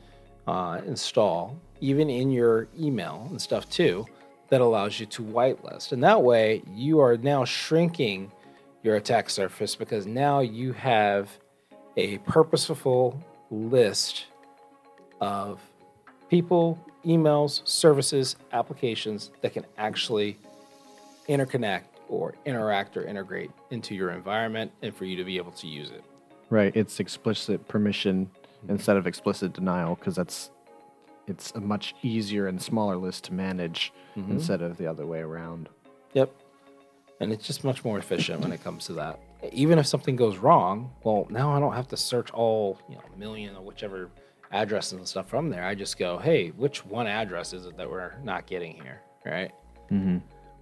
[0.46, 4.06] uh, install, even in your email and stuff too,
[4.50, 5.92] that allows you to whitelist.
[5.92, 8.30] And that way, you are now shrinking
[8.82, 11.28] your attack surface because now you have
[11.96, 14.26] a purposeful list
[15.20, 15.60] of
[16.28, 20.38] people, emails, services, applications that can actually
[21.30, 25.66] interconnect or interact or integrate into your environment and for you to be able to
[25.68, 26.04] use it.
[26.50, 26.74] Right.
[26.74, 28.28] It's explicit permission
[28.68, 30.50] instead of explicit denial because that's
[31.26, 34.32] it's a much easier and smaller list to manage mm-hmm.
[34.32, 35.68] instead of the other way around.
[36.14, 36.34] Yep.
[37.20, 39.20] And it's just much more efficient when it comes to that.
[39.52, 43.02] Even if something goes wrong, well, now I don't have to search all, you know,
[43.16, 44.10] million or whichever
[44.50, 45.64] addresses and stuff from there.
[45.64, 49.52] I just go, hey, which one address is it that we're not getting here, right?
[49.92, 50.18] Mm-hmm.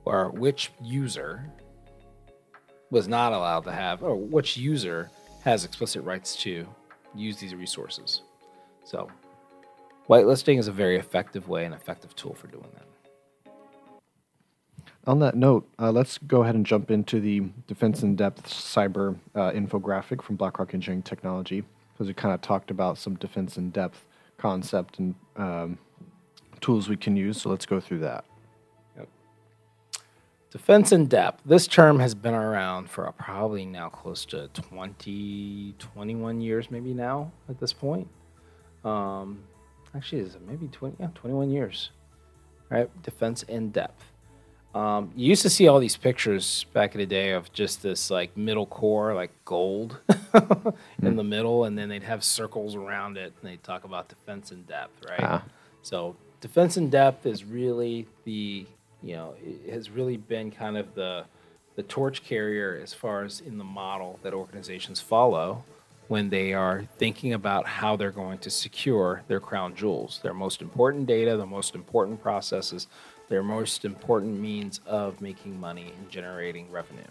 [0.08, 1.44] Or which user
[2.90, 5.10] was not allowed to have, or which user
[5.44, 6.66] has explicit rights to
[7.14, 8.22] use these resources.
[8.84, 9.10] So
[10.08, 13.52] Whitelisting is a very effective way and effective tool for doing that.
[15.06, 19.14] On that note, uh, let's go ahead and jump into the defense in depth cyber
[19.34, 23.68] uh, infographic from BlackRock Engineering Technology, because we kind of talked about some defense in
[23.72, 24.06] depth
[24.38, 25.76] concept and um,
[26.62, 27.42] tools we can use.
[27.42, 28.24] So let's go through that.
[30.50, 31.42] Defense in depth.
[31.44, 37.30] This term has been around for probably now close to 20, 21 years, maybe now
[37.50, 38.08] at this point.
[38.82, 39.42] Um,
[39.94, 41.90] actually is maybe 20 yeah 21 years
[42.70, 44.04] right defense in depth
[44.74, 48.10] um, you used to see all these pictures back in the day of just this
[48.10, 51.16] like middle core like gold in mm.
[51.16, 54.62] the middle and then they'd have circles around it and they'd talk about defense in
[54.64, 55.40] depth right uh
[55.82, 58.66] so defense in depth is really the
[59.02, 61.24] you know it has really been kind of the
[61.76, 65.62] the torch carrier as far as in the model that organizations follow
[66.08, 70.62] when they are thinking about how they're going to secure their crown jewels, their most
[70.62, 72.88] important data, the most important processes,
[73.28, 77.02] their most important means of making money and generating revenue,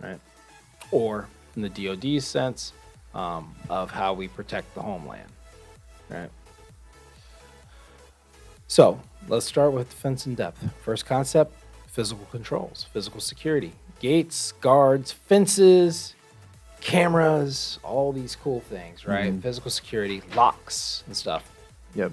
[0.00, 0.18] right?
[0.90, 2.72] Or in the DoD sense,
[3.14, 5.30] um, of how we protect the homeland,
[6.08, 6.30] right?
[8.66, 8.98] So
[9.28, 10.64] let's start with defense in depth.
[10.82, 11.54] First concept
[11.86, 16.14] physical controls, physical security, gates, guards, fences,
[16.80, 19.30] cameras, all these cool things, right?
[19.30, 19.40] Mm-hmm.
[19.40, 21.48] Physical security, locks and stuff.
[21.94, 22.10] Yep.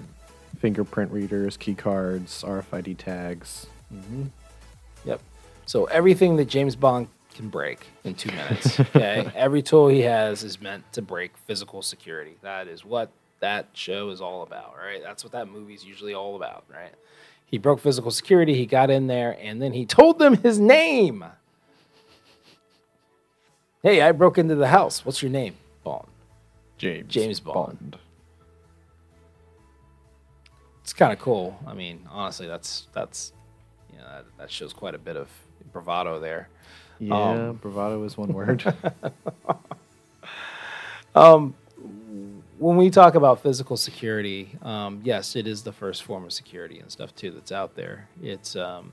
[0.58, 3.66] Fingerprint readers, key cards, RFID tags.
[3.92, 4.26] Mm-hmm.
[5.04, 5.20] Yep.
[5.66, 8.78] So everything that James Bond can break in two minutes.
[8.80, 9.30] Okay.
[9.34, 12.36] Every tool he has is meant to break physical security.
[12.42, 13.10] That is what
[13.42, 15.02] that show is all about, right?
[15.02, 16.92] That's what that movie's usually all about, right?
[17.44, 21.24] He broke physical security, he got in there, and then he told them his name.
[23.82, 25.04] Hey, I broke into the house.
[25.04, 25.56] What's your name?
[25.82, 26.06] Bond.
[26.78, 27.12] James.
[27.12, 27.54] James Bond.
[27.54, 27.98] Bond.
[30.82, 31.58] It's kind of cool.
[31.66, 33.32] I mean, honestly, that's that's
[33.90, 35.28] you know that, that shows quite a bit of
[35.72, 36.48] bravado there.
[36.98, 38.64] Yeah, um, bravado is one word.
[41.14, 41.54] um,
[42.62, 46.78] when we talk about physical security, um, yes, it is the first form of security
[46.78, 48.08] and stuff too that's out there.
[48.22, 48.92] It's um,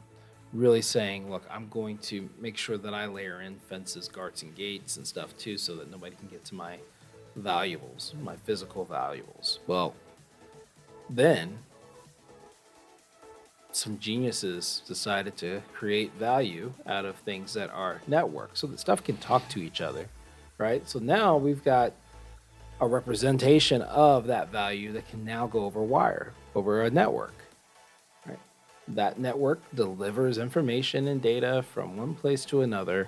[0.53, 4.55] really saying, look, I'm going to make sure that I layer in fences, guards, and
[4.55, 6.79] gates and stuff too, so that nobody can get to my
[7.35, 9.59] valuables, my physical valuables.
[9.67, 9.93] Well,
[11.07, 11.59] then
[13.71, 19.03] some geniuses decided to create value out of things that are networked so that stuff
[19.03, 20.07] can talk to each other,
[20.57, 20.89] right?
[20.89, 21.93] So now we've got
[22.81, 27.33] a representation of that value that can now go over wire, over a network.
[28.87, 33.07] That network delivers information and data from one place to another.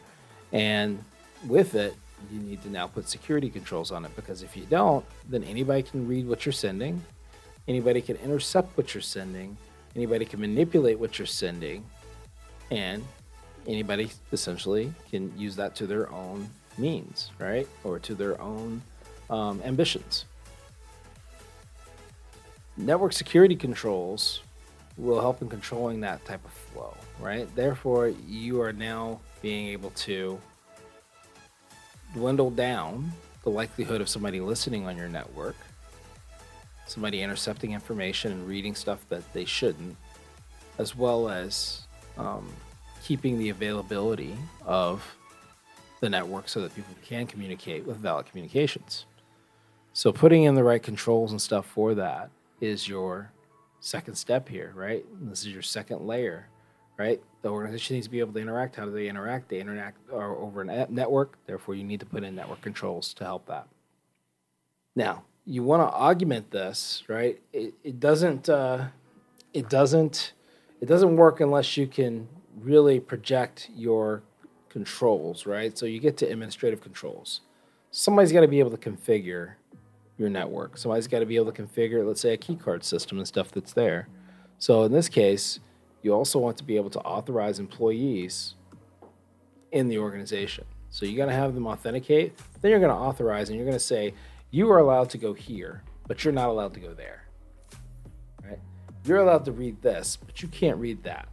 [0.51, 1.03] And
[1.47, 1.95] with it,
[2.31, 5.81] you need to now put security controls on it because if you don't, then anybody
[5.81, 7.03] can read what you're sending,
[7.67, 9.57] anybody can intercept what you're sending,
[9.95, 11.83] anybody can manipulate what you're sending,
[12.69, 13.03] and
[13.65, 17.67] anybody essentially can use that to their own means, right?
[17.83, 18.83] Or to their own
[19.31, 20.25] um, ambitions.
[22.77, 24.41] Network security controls
[24.97, 27.53] will help in controlling that type of flow, right?
[27.55, 30.39] Therefore, you are now being able to
[32.13, 33.11] dwindle down
[33.43, 35.55] the likelihood of somebody listening on your network,
[36.85, 39.95] somebody intercepting information and reading stuff that they shouldn't,
[40.77, 41.83] as well as
[42.17, 42.47] um,
[43.03, 45.03] keeping the availability of
[46.01, 49.05] the network so that people can communicate with valid communications.
[49.93, 52.29] So, putting in the right controls and stuff for that
[52.61, 53.31] is your
[53.81, 55.05] second step here, right?
[55.21, 56.47] This is your second layer,
[56.97, 57.21] right?
[57.41, 58.77] The organization needs to be able to interact.
[58.77, 59.49] How do they interact?
[59.49, 61.37] They interact over a network.
[61.45, 63.67] Therefore, you need to put in network controls to help that.
[64.95, 67.41] Now, you want to augment this, right?
[67.51, 68.47] It, it doesn't.
[68.47, 68.87] Uh,
[69.53, 70.33] it doesn't.
[70.79, 72.27] It doesn't work unless you can
[72.59, 74.23] really project your
[74.69, 75.77] controls, right?
[75.77, 77.41] So you get to administrative controls.
[77.91, 79.55] Somebody's got to be able to configure
[80.21, 80.77] your network.
[80.77, 83.51] Somebody's got to be able to configure, let's say, a key card system and stuff
[83.51, 84.07] that's there.
[84.59, 85.59] So in this case,
[86.03, 88.53] you also want to be able to authorize employees
[89.71, 90.63] in the organization.
[90.91, 92.37] So you got to have them authenticate.
[92.61, 94.13] Then you're going to authorize, and you're going to say
[94.51, 97.25] you are allowed to go here, but you're not allowed to go there.
[98.43, 98.59] Right?
[99.03, 101.27] You're allowed to read this, but you can't read that.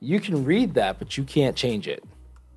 [0.00, 2.02] You can read that, but you can't change it.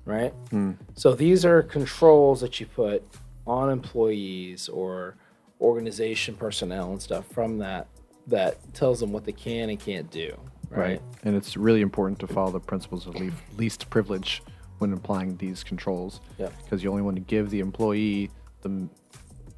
[0.06, 0.32] Right?
[0.50, 0.76] Mm.
[0.94, 3.04] So these are controls that you put
[3.46, 5.16] on employees or
[5.60, 7.86] organization personnel and stuff from that
[8.26, 10.36] that tells them what they can and can't do.
[10.70, 10.78] Right.
[10.78, 11.02] right.
[11.24, 13.16] And it's really important to follow the principles of
[13.56, 14.42] least privilege
[14.78, 16.20] when applying these controls.
[16.38, 16.48] Yeah.
[16.64, 18.30] Because you only want to give the employee
[18.62, 18.88] the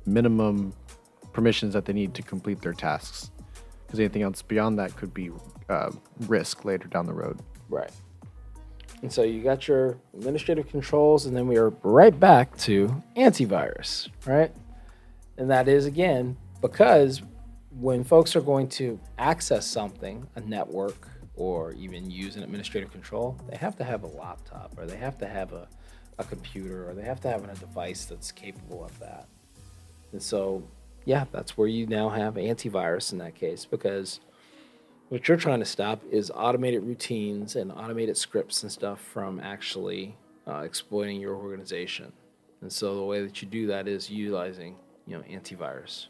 [0.07, 0.75] minimum
[1.33, 3.31] permissions that they need to complete their tasks.
[3.87, 5.31] Because anything else beyond that could be
[5.69, 5.91] uh,
[6.27, 7.41] risk later down the road.
[7.69, 7.91] Right.
[9.03, 14.09] And so you got your administrative controls, and then we are right back to antivirus,
[14.27, 14.53] right?
[15.37, 17.23] And that is again because
[17.71, 23.39] when folks are going to access something, a network, or even use an administrative control,
[23.49, 25.69] they have to have a laptop, or they have to have a,
[26.19, 29.29] a computer, or they have to have a device that's capable of that.
[30.11, 30.65] And so,
[31.05, 34.19] yeah, that's where you now have antivirus in that case because
[35.09, 40.15] what you're trying to stop is automated routines and automated scripts and stuff from actually
[40.47, 42.13] uh, exploiting your organization.
[42.61, 46.07] And so the way that you do that is utilizing, you know, antivirus.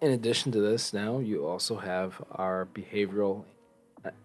[0.00, 3.44] In addition to this, now you also have our behavioral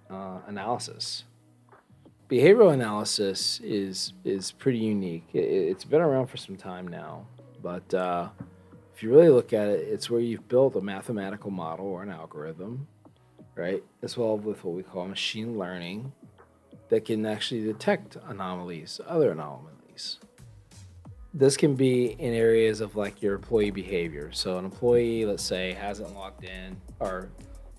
[0.10, 1.24] uh, analysis.
[2.30, 5.26] Behavioral analysis is is pretty unique.
[5.34, 7.26] It, has been around for some time now,
[7.62, 8.30] but uh,
[8.96, 12.10] if you really look at it, it's where you've built a mathematical model or an
[12.10, 12.88] algorithm
[13.56, 13.84] right?
[14.02, 16.12] As well with what we call machine learning
[16.90, 20.20] that can actually detect anomalies, other anomalies.
[21.34, 24.32] This can be in areas of like your employee behavior.
[24.34, 27.30] So an employee, let's say, hasn't logged in or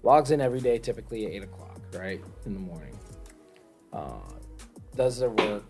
[0.03, 2.99] logs in every day, typically at eight o'clock, right, in the morning.
[3.93, 4.21] Uh,
[4.97, 5.65] does their work,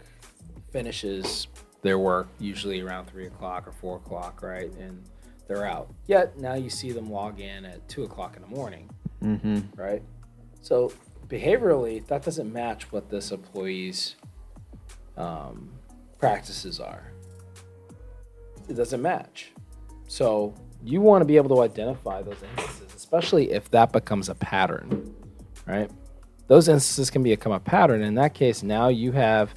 [0.70, 1.48] finishes
[1.82, 5.02] their work usually around three o'clock or four o'clock, right, and
[5.48, 5.92] they're out.
[6.06, 8.88] Yet now you see them log in at two o'clock in the morning
[9.22, 9.80] mm-hmm.
[9.80, 10.02] right?
[10.61, 10.92] So
[11.28, 14.16] behaviorally, that doesn't match what this employee's
[15.16, 15.70] um,
[16.18, 17.12] practices are.
[18.68, 19.52] It doesn't match.
[20.08, 20.54] So
[20.85, 25.14] you want to be able to identify those instances, especially if that becomes a pattern,
[25.66, 25.90] right?
[26.48, 28.02] Those instances can become a pattern.
[28.02, 29.54] In that case, now you have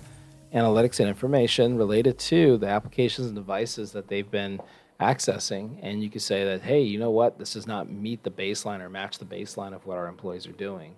[0.53, 4.61] analytics and information related to the applications and devices that they've been
[4.99, 8.31] accessing and you could say that hey you know what this does not meet the
[8.31, 10.95] baseline or match the baseline of what our employees are doing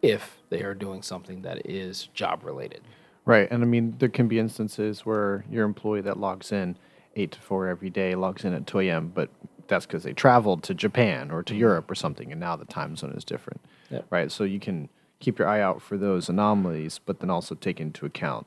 [0.00, 2.80] if they are doing something that is job related
[3.26, 6.78] right and i mean there can be instances where your employee that logs in
[7.14, 9.28] 8 to 4 every day logs in at 2 a.m but
[9.68, 11.60] that's because they traveled to japan or to mm-hmm.
[11.60, 14.06] europe or something and now the time zone is different yep.
[14.08, 14.88] right so you can
[15.20, 18.46] keep your eye out for those anomalies but then also take into account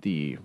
[0.00, 0.38] the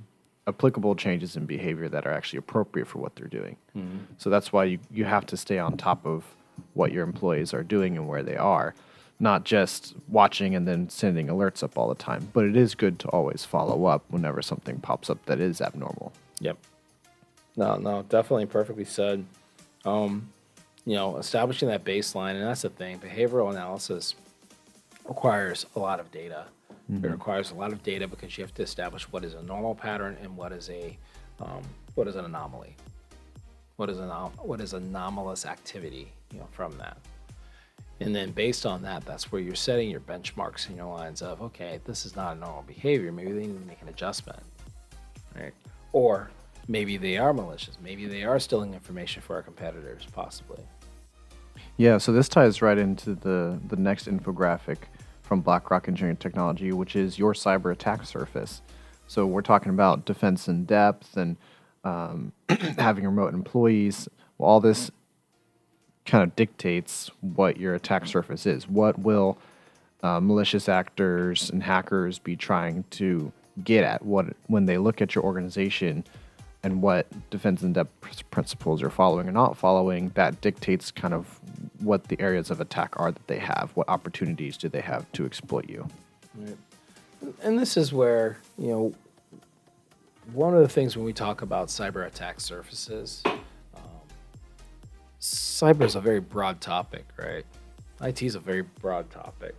[0.49, 3.55] applicable changes in behavior that are actually appropriate for what they're doing.
[3.75, 3.99] Mm-hmm.
[4.17, 6.25] So that's why you, you have to stay on top of
[6.73, 8.75] what your employees are doing and where they are,
[9.19, 12.29] not just watching and then sending alerts up all the time.
[12.33, 16.11] But it is good to always follow up whenever something pops up that is abnormal.
[16.41, 16.57] Yep.
[17.55, 19.25] No, no, definitely perfectly said.
[19.85, 20.29] Um,
[20.85, 22.99] you know, establishing that baseline, and that's the thing.
[22.99, 24.15] Behavioral analysis
[25.07, 26.45] requires a lot of data.
[26.91, 27.05] Mm-hmm.
[27.05, 29.75] It requires a lot of data because you have to establish what is a normal
[29.75, 30.97] pattern and what is a
[31.39, 31.61] um,
[31.95, 32.75] what is an anomaly.
[33.77, 36.97] What is an what is anomalous activity, you know, from that.
[38.01, 41.41] And then based on that, that's where you're setting your benchmarks and your lines of,
[41.41, 43.11] okay, this is not a normal behavior.
[43.11, 44.39] Maybe they need to make an adjustment.
[45.35, 45.53] Right.
[45.91, 46.29] Or
[46.67, 47.77] maybe they are malicious.
[47.83, 50.63] Maybe they are stealing information for our competitors, possibly.
[51.75, 54.77] Yeah, so this ties right into the, the next infographic
[55.29, 58.63] from Black Rock Engineering Technology, which is your cyber attack surface.
[59.05, 61.37] So we're talking about defense in depth and
[61.83, 62.33] um,
[62.79, 64.09] having remote employees.
[64.39, 64.89] Well, all this
[66.07, 68.67] kind of dictates what your attack surface is.
[68.67, 69.37] What will
[70.01, 73.31] uh, malicious actors and hackers be trying to
[73.63, 74.03] get at?
[74.03, 76.05] What when they look at your organization
[76.63, 77.91] and what defense in depth
[78.31, 81.39] principles you're following or not following, that dictates kind of
[81.79, 83.71] what the areas of attack are that they have.
[83.73, 85.87] What opportunities do they have to exploit you?
[86.35, 86.57] Right.
[87.41, 88.93] And this is where you know
[90.33, 93.23] one of the things when we talk about cyber attack surfaces
[95.19, 97.45] cyber is a very broad topic, right?
[98.01, 99.55] IT is a very broad topic.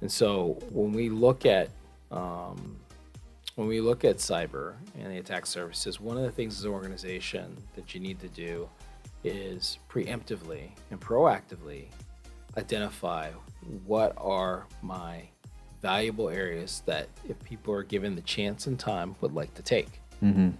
[0.00, 1.68] And so when we look at
[2.10, 2.76] um,
[3.56, 6.70] when we look at cyber and the attack surfaces, one of the things as an
[6.70, 8.68] organization that you need to do
[9.26, 11.86] is preemptively and proactively
[12.56, 13.30] identify
[13.84, 15.28] what are my
[15.82, 20.00] valuable areas that if people are given the chance and time would like to take.
[20.22, 20.50] Mm-hmm.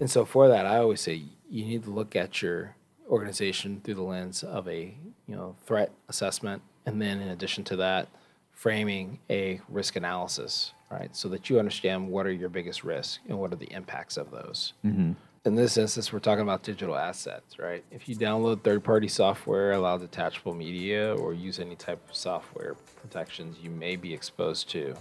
[0.00, 2.74] And so for that, I always say you need to look at your
[3.08, 7.76] organization through the lens of a you know threat assessment, and then in addition to
[7.76, 8.08] that,
[8.52, 11.14] framing a risk analysis, right?
[11.14, 14.30] So that you understand what are your biggest risks and what are the impacts of
[14.30, 14.72] those.
[14.84, 15.12] Mm-hmm.
[15.44, 17.84] In this instance, we're talking about digital assets, right?
[17.90, 23.56] If you download third-party software, allow detachable media, or use any type of software protections,
[23.60, 24.94] you may be exposed to,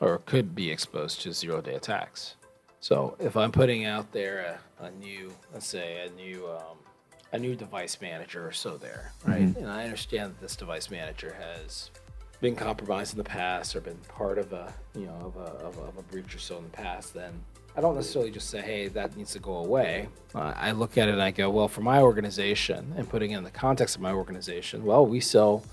[0.00, 2.36] or could be exposed to zero-day attacks.
[2.78, 6.78] So if I'm putting out there a, a new, let's say a new um,
[7.32, 9.42] a new device manager or so there, right?
[9.42, 9.58] Mm-hmm.
[9.58, 11.90] And I understand that this device manager has
[12.40, 15.78] been compromised in the past or been part of a you know of a, of
[15.78, 17.42] a, of a breach or so in the past, then
[17.76, 20.08] I don't necessarily just say, hey, that needs to go away.
[20.34, 23.38] Uh, I look at it and I go, well, for my organization and putting it
[23.38, 25.64] in the context of my organization, well, we sell,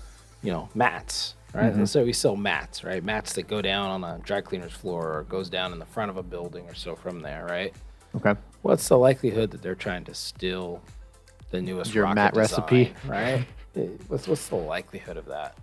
[0.42, 1.72] you know, mats, right?
[1.72, 1.84] Mm-hmm.
[1.86, 3.02] So we sell mats, right?
[3.02, 6.10] Mats that go down on a dry cleaner's floor or goes down in the front
[6.10, 7.74] of a building or so from there, right?
[8.14, 8.34] Okay.
[8.62, 10.82] What's the likelihood that they're trying to steal
[11.50, 13.44] the newest your mat design, recipe, right?
[14.08, 15.56] what's what's the likelihood of that?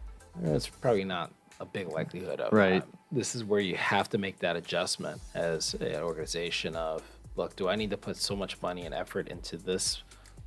[0.44, 2.82] It's probably not a big likelihood of right.
[2.82, 2.88] That.
[3.12, 7.02] This is where you have to make that adjustment as an organization of
[7.36, 10.04] look, do I need to put so much money and effort into this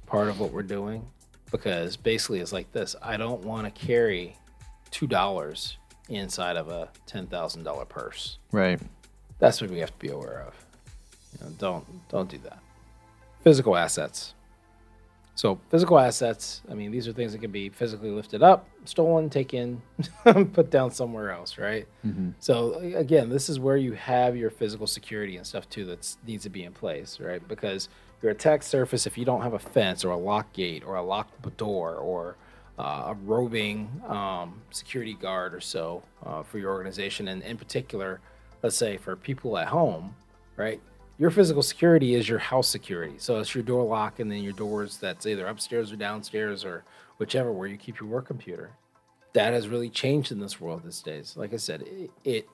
[0.07, 1.07] part of what we're doing?
[1.51, 2.95] Because basically it's like this.
[3.03, 4.37] I don't want to carry
[4.91, 5.79] two dollars
[6.09, 8.39] inside of a ten thousand dollar purse.
[8.53, 8.81] Right.
[9.39, 10.55] That's what we have to be aware of.
[11.33, 12.59] You know, don't don't do that.
[13.45, 14.35] Physical assets.
[15.39, 19.31] So physical assets, I mean, these are things that can be physically lifted up, stolen,
[19.31, 19.81] taken,
[20.25, 21.87] put down somewhere else, right?
[22.05, 22.31] Mm-hmm.
[22.41, 26.43] So again, this is where you have your physical security and stuff too that needs
[26.43, 27.47] to be in place, right?
[27.47, 27.89] Because
[28.21, 31.03] your attack surface, if you don't have a fence or a lock gate or a
[31.05, 32.35] locked door or
[32.77, 38.19] uh, a roving um, security guard or so uh, for your organization, and in particular,
[38.65, 40.17] let's say for people at home,
[40.57, 40.81] right?
[41.19, 43.15] Your physical security is your house security.
[43.19, 46.85] So it's your door lock and then your doors that's either upstairs or downstairs or
[47.19, 48.71] whichever where you keep your work computer.
[49.33, 51.35] That has really changed in this world these days.
[51.37, 52.49] Like I said, it, it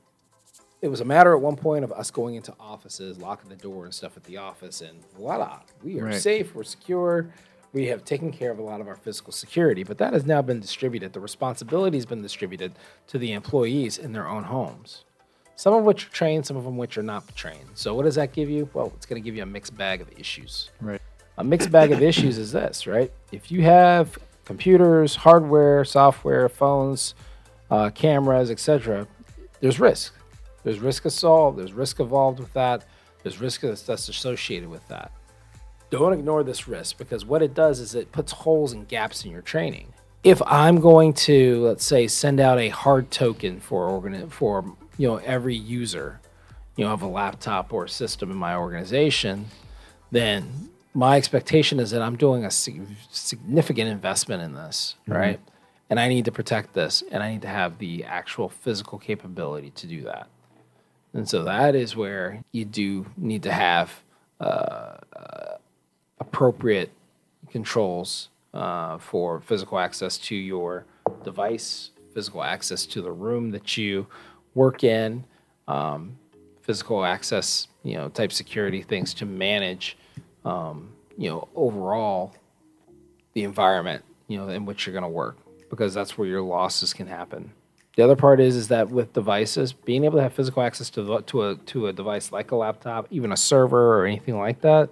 [0.82, 3.86] it was a matter at one point of us going into offices, locking the door
[3.86, 6.14] and stuff at the office, and voila, we are right.
[6.14, 7.32] safe, we're secure,
[7.72, 9.82] we have taken care of a lot of our physical security.
[9.82, 11.14] But that has now been distributed.
[11.14, 12.72] The responsibility has been distributed
[13.06, 15.04] to the employees in their own homes.
[15.57, 17.68] Some of which are trained, some of them which are not trained.
[17.74, 18.68] So what does that give you?
[18.74, 20.70] Well, it's going to give you a mixed bag of issues.
[20.80, 21.00] Right.
[21.38, 23.12] A mixed bag of issues is this, right?
[23.32, 27.14] If you have computers, hardware, software, phones,
[27.70, 29.07] uh, cameras, etc.,
[29.61, 30.14] there's risk.
[30.62, 31.57] There's risk assault.
[31.57, 32.84] There's risk involved with that.
[33.22, 35.12] There's risk that's associated with that.
[35.90, 39.30] Don't ignore this risk because what it does is it puts holes and gaps in
[39.30, 39.92] your training.
[40.22, 45.07] If I'm going to, let's say, send out a hard token for organ- for you
[45.09, 46.20] know every user
[46.76, 49.47] you know of a laptop or a system in my organization
[50.11, 55.12] then my expectation is that i'm doing a significant investment in this mm-hmm.
[55.12, 55.40] right
[55.90, 59.70] and i need to protect this and i need to have the actual physical capability
[59.70, 60.28] to do that
[61.14, 64.03] and so that is where you do need to have
[64.40, 65.57] uh, uh,
[66.18, 66.90] appropriate
[67.51, 70.84] controls uh, for physical access to your
[71.22, 74.07] device, physical access to the room that you
[74.55, 75.24] work in,
[75.68, 76.18] um,
[76.62, 79.96] physical access, you know, type security things to manage,
[80.44, 82.34] um, you know, overall
[83.34, 85.36] the environment you know in which you're going to work
[85.70, 87.52] because that's where your losses can happen.
[87.96, 91.20] The other part is is that with devices, being able to have physical access to
[91.20, 94.90] to a to a device like a laptop, even a server or anything like that.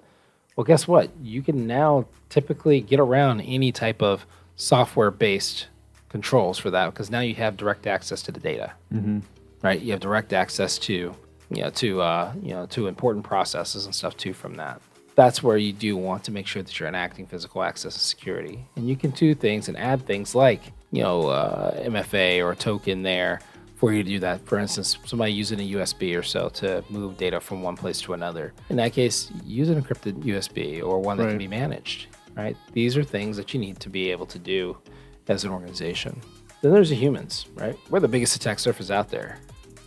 [0.57, 1.11] Well, guess what?
[1.23, 5.69] You can now typically get around any type of software based
[6.11, 8.73] controls for that because now you have direct access to the data.
[8.93, 9.21] Mm-hmm.
[9.63, 9.81] Right?
[9.81, 11.15] You have direct access to
[11.51, 14.81] you know to uh, you know to important processes and stuff too from that.
[15.15, 18.67] That's where you do want to make sure that you're enacting physical access and security,
[18.77, 22.57] and you can do things and add things like you know uh, MFA or a
[22.57, 23.41] token there
[23.77, 24.45] for you to do that.
[24.47, 28.15] For instance, somebody using a USB or so to move data from one place to
[28.15, 28.53] another.
[28.71, 31.31] In that case, use an encrypted USB or one that Right.
[31.31, 32.07] can be managed.
[32.37, 32.57] Right?
[32.73, 34.79] These are things that you need to be able to do
[35.29, 36.19] as an organization.
[36.63, 37.77] Then there's the humans, right?
[37.91, 39.39] We're the biggest attack surface out there.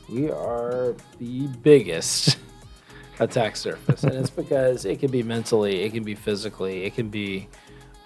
[0.10, 2.38] We are the biggest
[3.20, 7.10] attack surface, and it's because it can be mentally, it can be physically, it can
[7.10, 7.48] be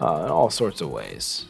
[0.02, 1.46] uh, in all sorts of ways.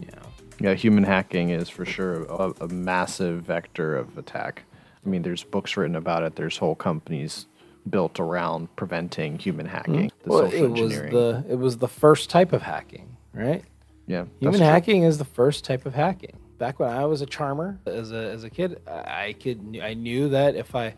[0.00, 0.28] You know,
[0.60, 4.62] Yeah, human hacking is for sure a, a massive vector of attack.
[5.04, 6.36] I mean, there's books written about it.
[6.36, 7.46] There's whole companies
[7.88, 10.30] built around preventing human hacking, the Hmm?
[10.30, 13.64] Well, social it was the it was the first type of hacking, right?
[14.06, 16.36] yeah, Human hacking is the first type of hacking.
[16.58, 20.30] Back when I was a charmer as a as a kid, I could I knew
[20.30, 20.94] that if I,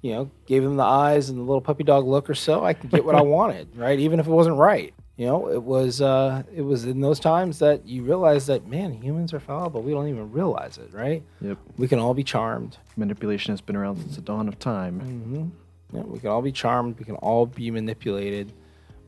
[0.00, 2.72] you know, gave them the eyes and the little puppy dog look or so, I
[2.72, 3.98] could get what I wanted, right?
[3.98, 4.94] Even if it wasn't right.
[5.16, 8.92] You know, it was uh, it was in those times that you realize that man,
[8.92, 9.82] humans are fallible.
[9.82, 11.22] We don't even realize it, right?
[11.42, 11.58] Yep.
[11.76, 12.78] We can all be charmed.
[12.96, 15.00] Manipulation has been around since the dawn of time.
[15.00, 15.96] Mm-hmm.
[15.96, 16.98] Yeah, we can all be charmed.
[16.98, 18.52] We can all be manipulated.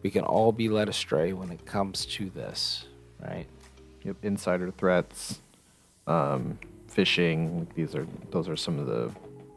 [0.03, 2.85] We can all be led astray when it comes to this,
[3.21, 3.47] right?
[4.03, 4.17] Yep.
[4.23, 5.41] Insider threats,
[6.07, 6.59] um,
[6.91, 7.67] phishing.
[7.75, 9.11] These are those are some of the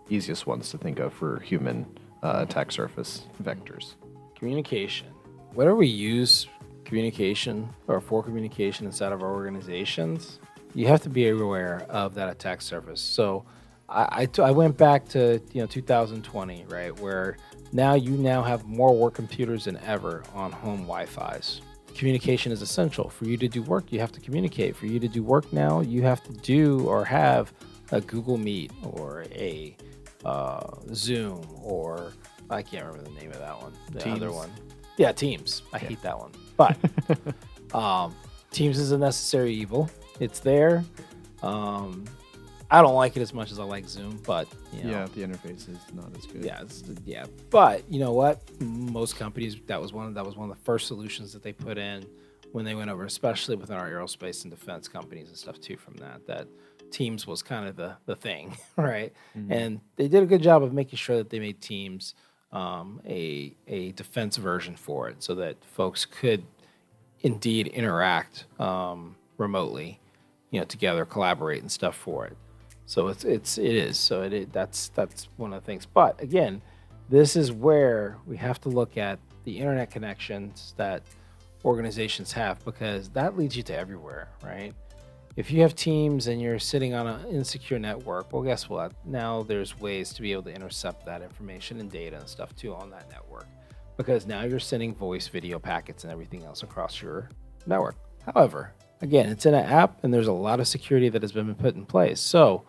[0.09, 1.85] easiest ones to think of for human
[2.23, 3.95] uh, attack surface vectors.
[4.35, 5.07] Communication.
[5.53, 6.47] Whenever we use
[6.85, 10.39] communication or for communication inside of our organizations,
[10.73, 13.01] you have to be aware of that attack surface.
[13.01, 13.45] So
[13.89, 17.37] I, I, t- I went back to you know 2020, right, where
[17.71, 21.61] now you now have more work computers than ever on home Wi-Fi's.
[21.97, 23.91] Communication is essential for you to do work.
[23.91, 24.75] You have to communicate.
[24.75, 27.51] For you to do work now, you have to do or have
[27.91, 29.75] a Google Meet or a
[30.23, 32.13] uh, Zoom or
[32.49, 33.73] I can't remember the name of that one.
[33.91, 34.51] The other one.
[34.97, 35.63] Yeah, Teams.
[35.73, 36.31] I hate that one.
[36.55, 36.77] But
[37.75, 38.15] um,
[38.51, 39.89] Teams is a necessary evil.
[40.19, 40.83] It's there.
[41.41, 42.05] Um,
[42.70, 45.22] I don't like it as much as I like Zoom, but you know, Yeah, the
[45.22, 46.43] interface is not as good.
[46.43, 46.63] yeah,
[47.05, 47.26] yeah.
[47.49, 48.41] But you know what?
[48.61, 51.53] Most companies that was one of, that was one of the first solutions that they
[51.53, 52.05] put in
[52.51, 55.78] when they went over, especially within our aerospace and defense companies and stuff too.
[55.78, 56.47] From that, that
[56.91, 59.13] Teams was kind of the the thing, right?
[59.49, 62.15] And they did a good job of making sure that they made Teams
[62.51, 66.43] um, a a defense version for it, so that folks could
[67.22, 69.99] indeed interact um, remotely,
[70.51, 72.38] you know, together, collaborate and stuff for it.
[72.88, 73.97] So it's it's it is.
[73.97, 75.85] So it, it that's that's one of the things.
[75.85, 76.61] But again,
[77.09, 81.03] this is where we have to look at the internet connections that
[81.65, 84.73] organizations have because that leads you to everywhere, right?
[85.35, 88.93] If you have teams and you're sitting on an insecure network, well, guess what?
[89.05, 92.73] Now there's ways to be able to intercept that information and data and stuff too
[92.73, 93.45] on that network
[93.97, 97.29] because now you're sending voice, video packets, and everything else across your
[97.65, 97.95] network.
[98.25, 101.53] However, again, it's in an app and there's a lot of security that has been
[101.53, 102.19] put in place.
[102.19, 102.63] So,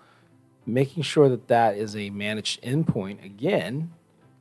[0.69, 3.93] making sure that that is a managed endpoint again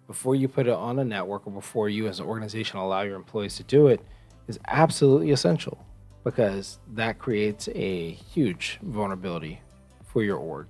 [0.08, 3.16] before you put it on a network or before you as an organization allow your
[3.16, 4.02] employees to do it
[4.48, 5.86] is absolutely essential
[6.28, 9.62] because that creates a huge vulnerability
[10.06, 10.68] for your org.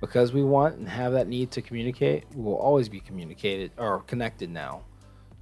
[0.00, 4.00] Because we want and have that need to communicate, we will always be communicated or
[4.02, 4.82] connected now.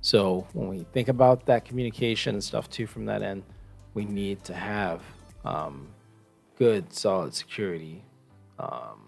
[0.03, 3.45] So when we think about that communication and stuff too from that end,
[3.95, 5.01] we need to have
[5.45, 5.89] um,
[6.59, 8.05] good, solid security,
[8.59, 9.06] um,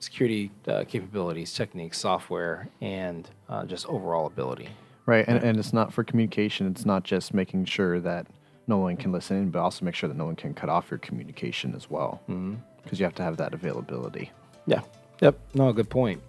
[0.00, 4.68] security uh, capabilities, techniques, software, and uh, just overall ability.
[5.06, 6.66] Right, and, and it's not for communication.
[6.66, 8.26] It's not just making sure that
[8.66, 10.90] no one can listen in, but also make sure that no one can cut off
[10.90, 12.20] your communication as well.
[12.26, 12.94] Because Mm-hmm.
[12.96, 14.30] you have to have that availability.
[14.66, 14.80] Yeah.
[15.20, 15.38] Yep.
[15.54, 16.22] No, good point.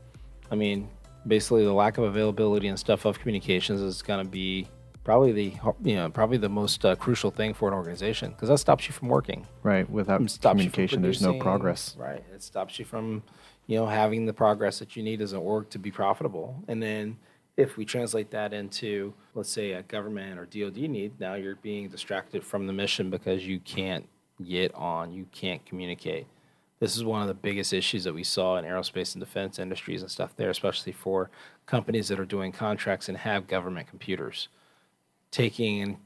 [0.51, 0.89] I mean,
[1.28, 4.67] basically, the lack of availability and stuff of communications is going to be
[5.03, 5.53] probably the
[5.84, 8.93] you know probably the most uh, crucial thing for an organization because that stops you
[8.93, 9.45] from working.
[9.63, 11.95] Right, without stops communication, there's no progress.
[11.97, 12.24] Right.
[12.34, 13.24] It stops you from,
[13.72, 16.61] you know, having the progress that you need an org to be profitable.
[16.67, 17.17] And then
[17.55, 21.88] if we translate that into, let's say, a government or DoD need, now you're being
[21.88, 24.09] distracted from the mission because you can't
[24.45, 26.28] get on, you can't communicate.
[26.82, 30.01] This is one of the biggest issues that we saw in aerospace and defense industries
[30.01, 31.30] and stuff there, especially for
[31.65, 34.49] companies that are doing contracts and have government computers
[35.32, 35.97] taking an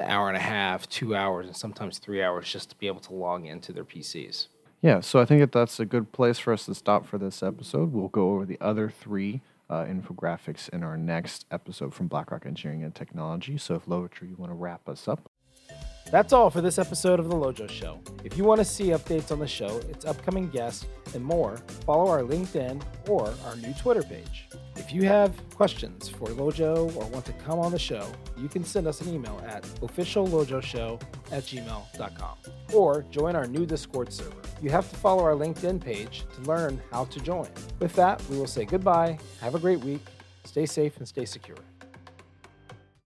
[0.00, 3.14] hour and a half, two hours, and sometimes three hours just to be able to
[3.14, 4.48] log into their PCs.
[4.82, 7.42] Yeah, so I think that that's a good place for us to stop for this
[7.42, 7.92] episode.
[7.92, 12.44] We'll go over the other three uh, infographics in our next episode from Black Rock
[12.46, 13.56] Engineering and Technology.
[13.58, 15.31] So, if Lovicher, you want to wrap us up.
[16.12, 17.98] That's all for this episode of The LoJo Show.
[18.22, 20.84] If you want to see updates on the show, its upcoming guests,
[21.14, 21.56] and more,
[21.86, 24.46] follow our LinkedIn or our new Twitter page.
[24.76, 28.06] If you have questions for LoJo or want to come on the show,
[28.36, 32.36] you can send us an email at officiallojoshow at gmail.com
[32.74, 34.36] or join our new Discord server.
[34.60, 37.48] You have to follow our LinkedIn page to learn how to join.
[37.78, 40.04] With that, we will say goodbye, have a great week,
[40.44, 41.56] stay safe, and stay secure.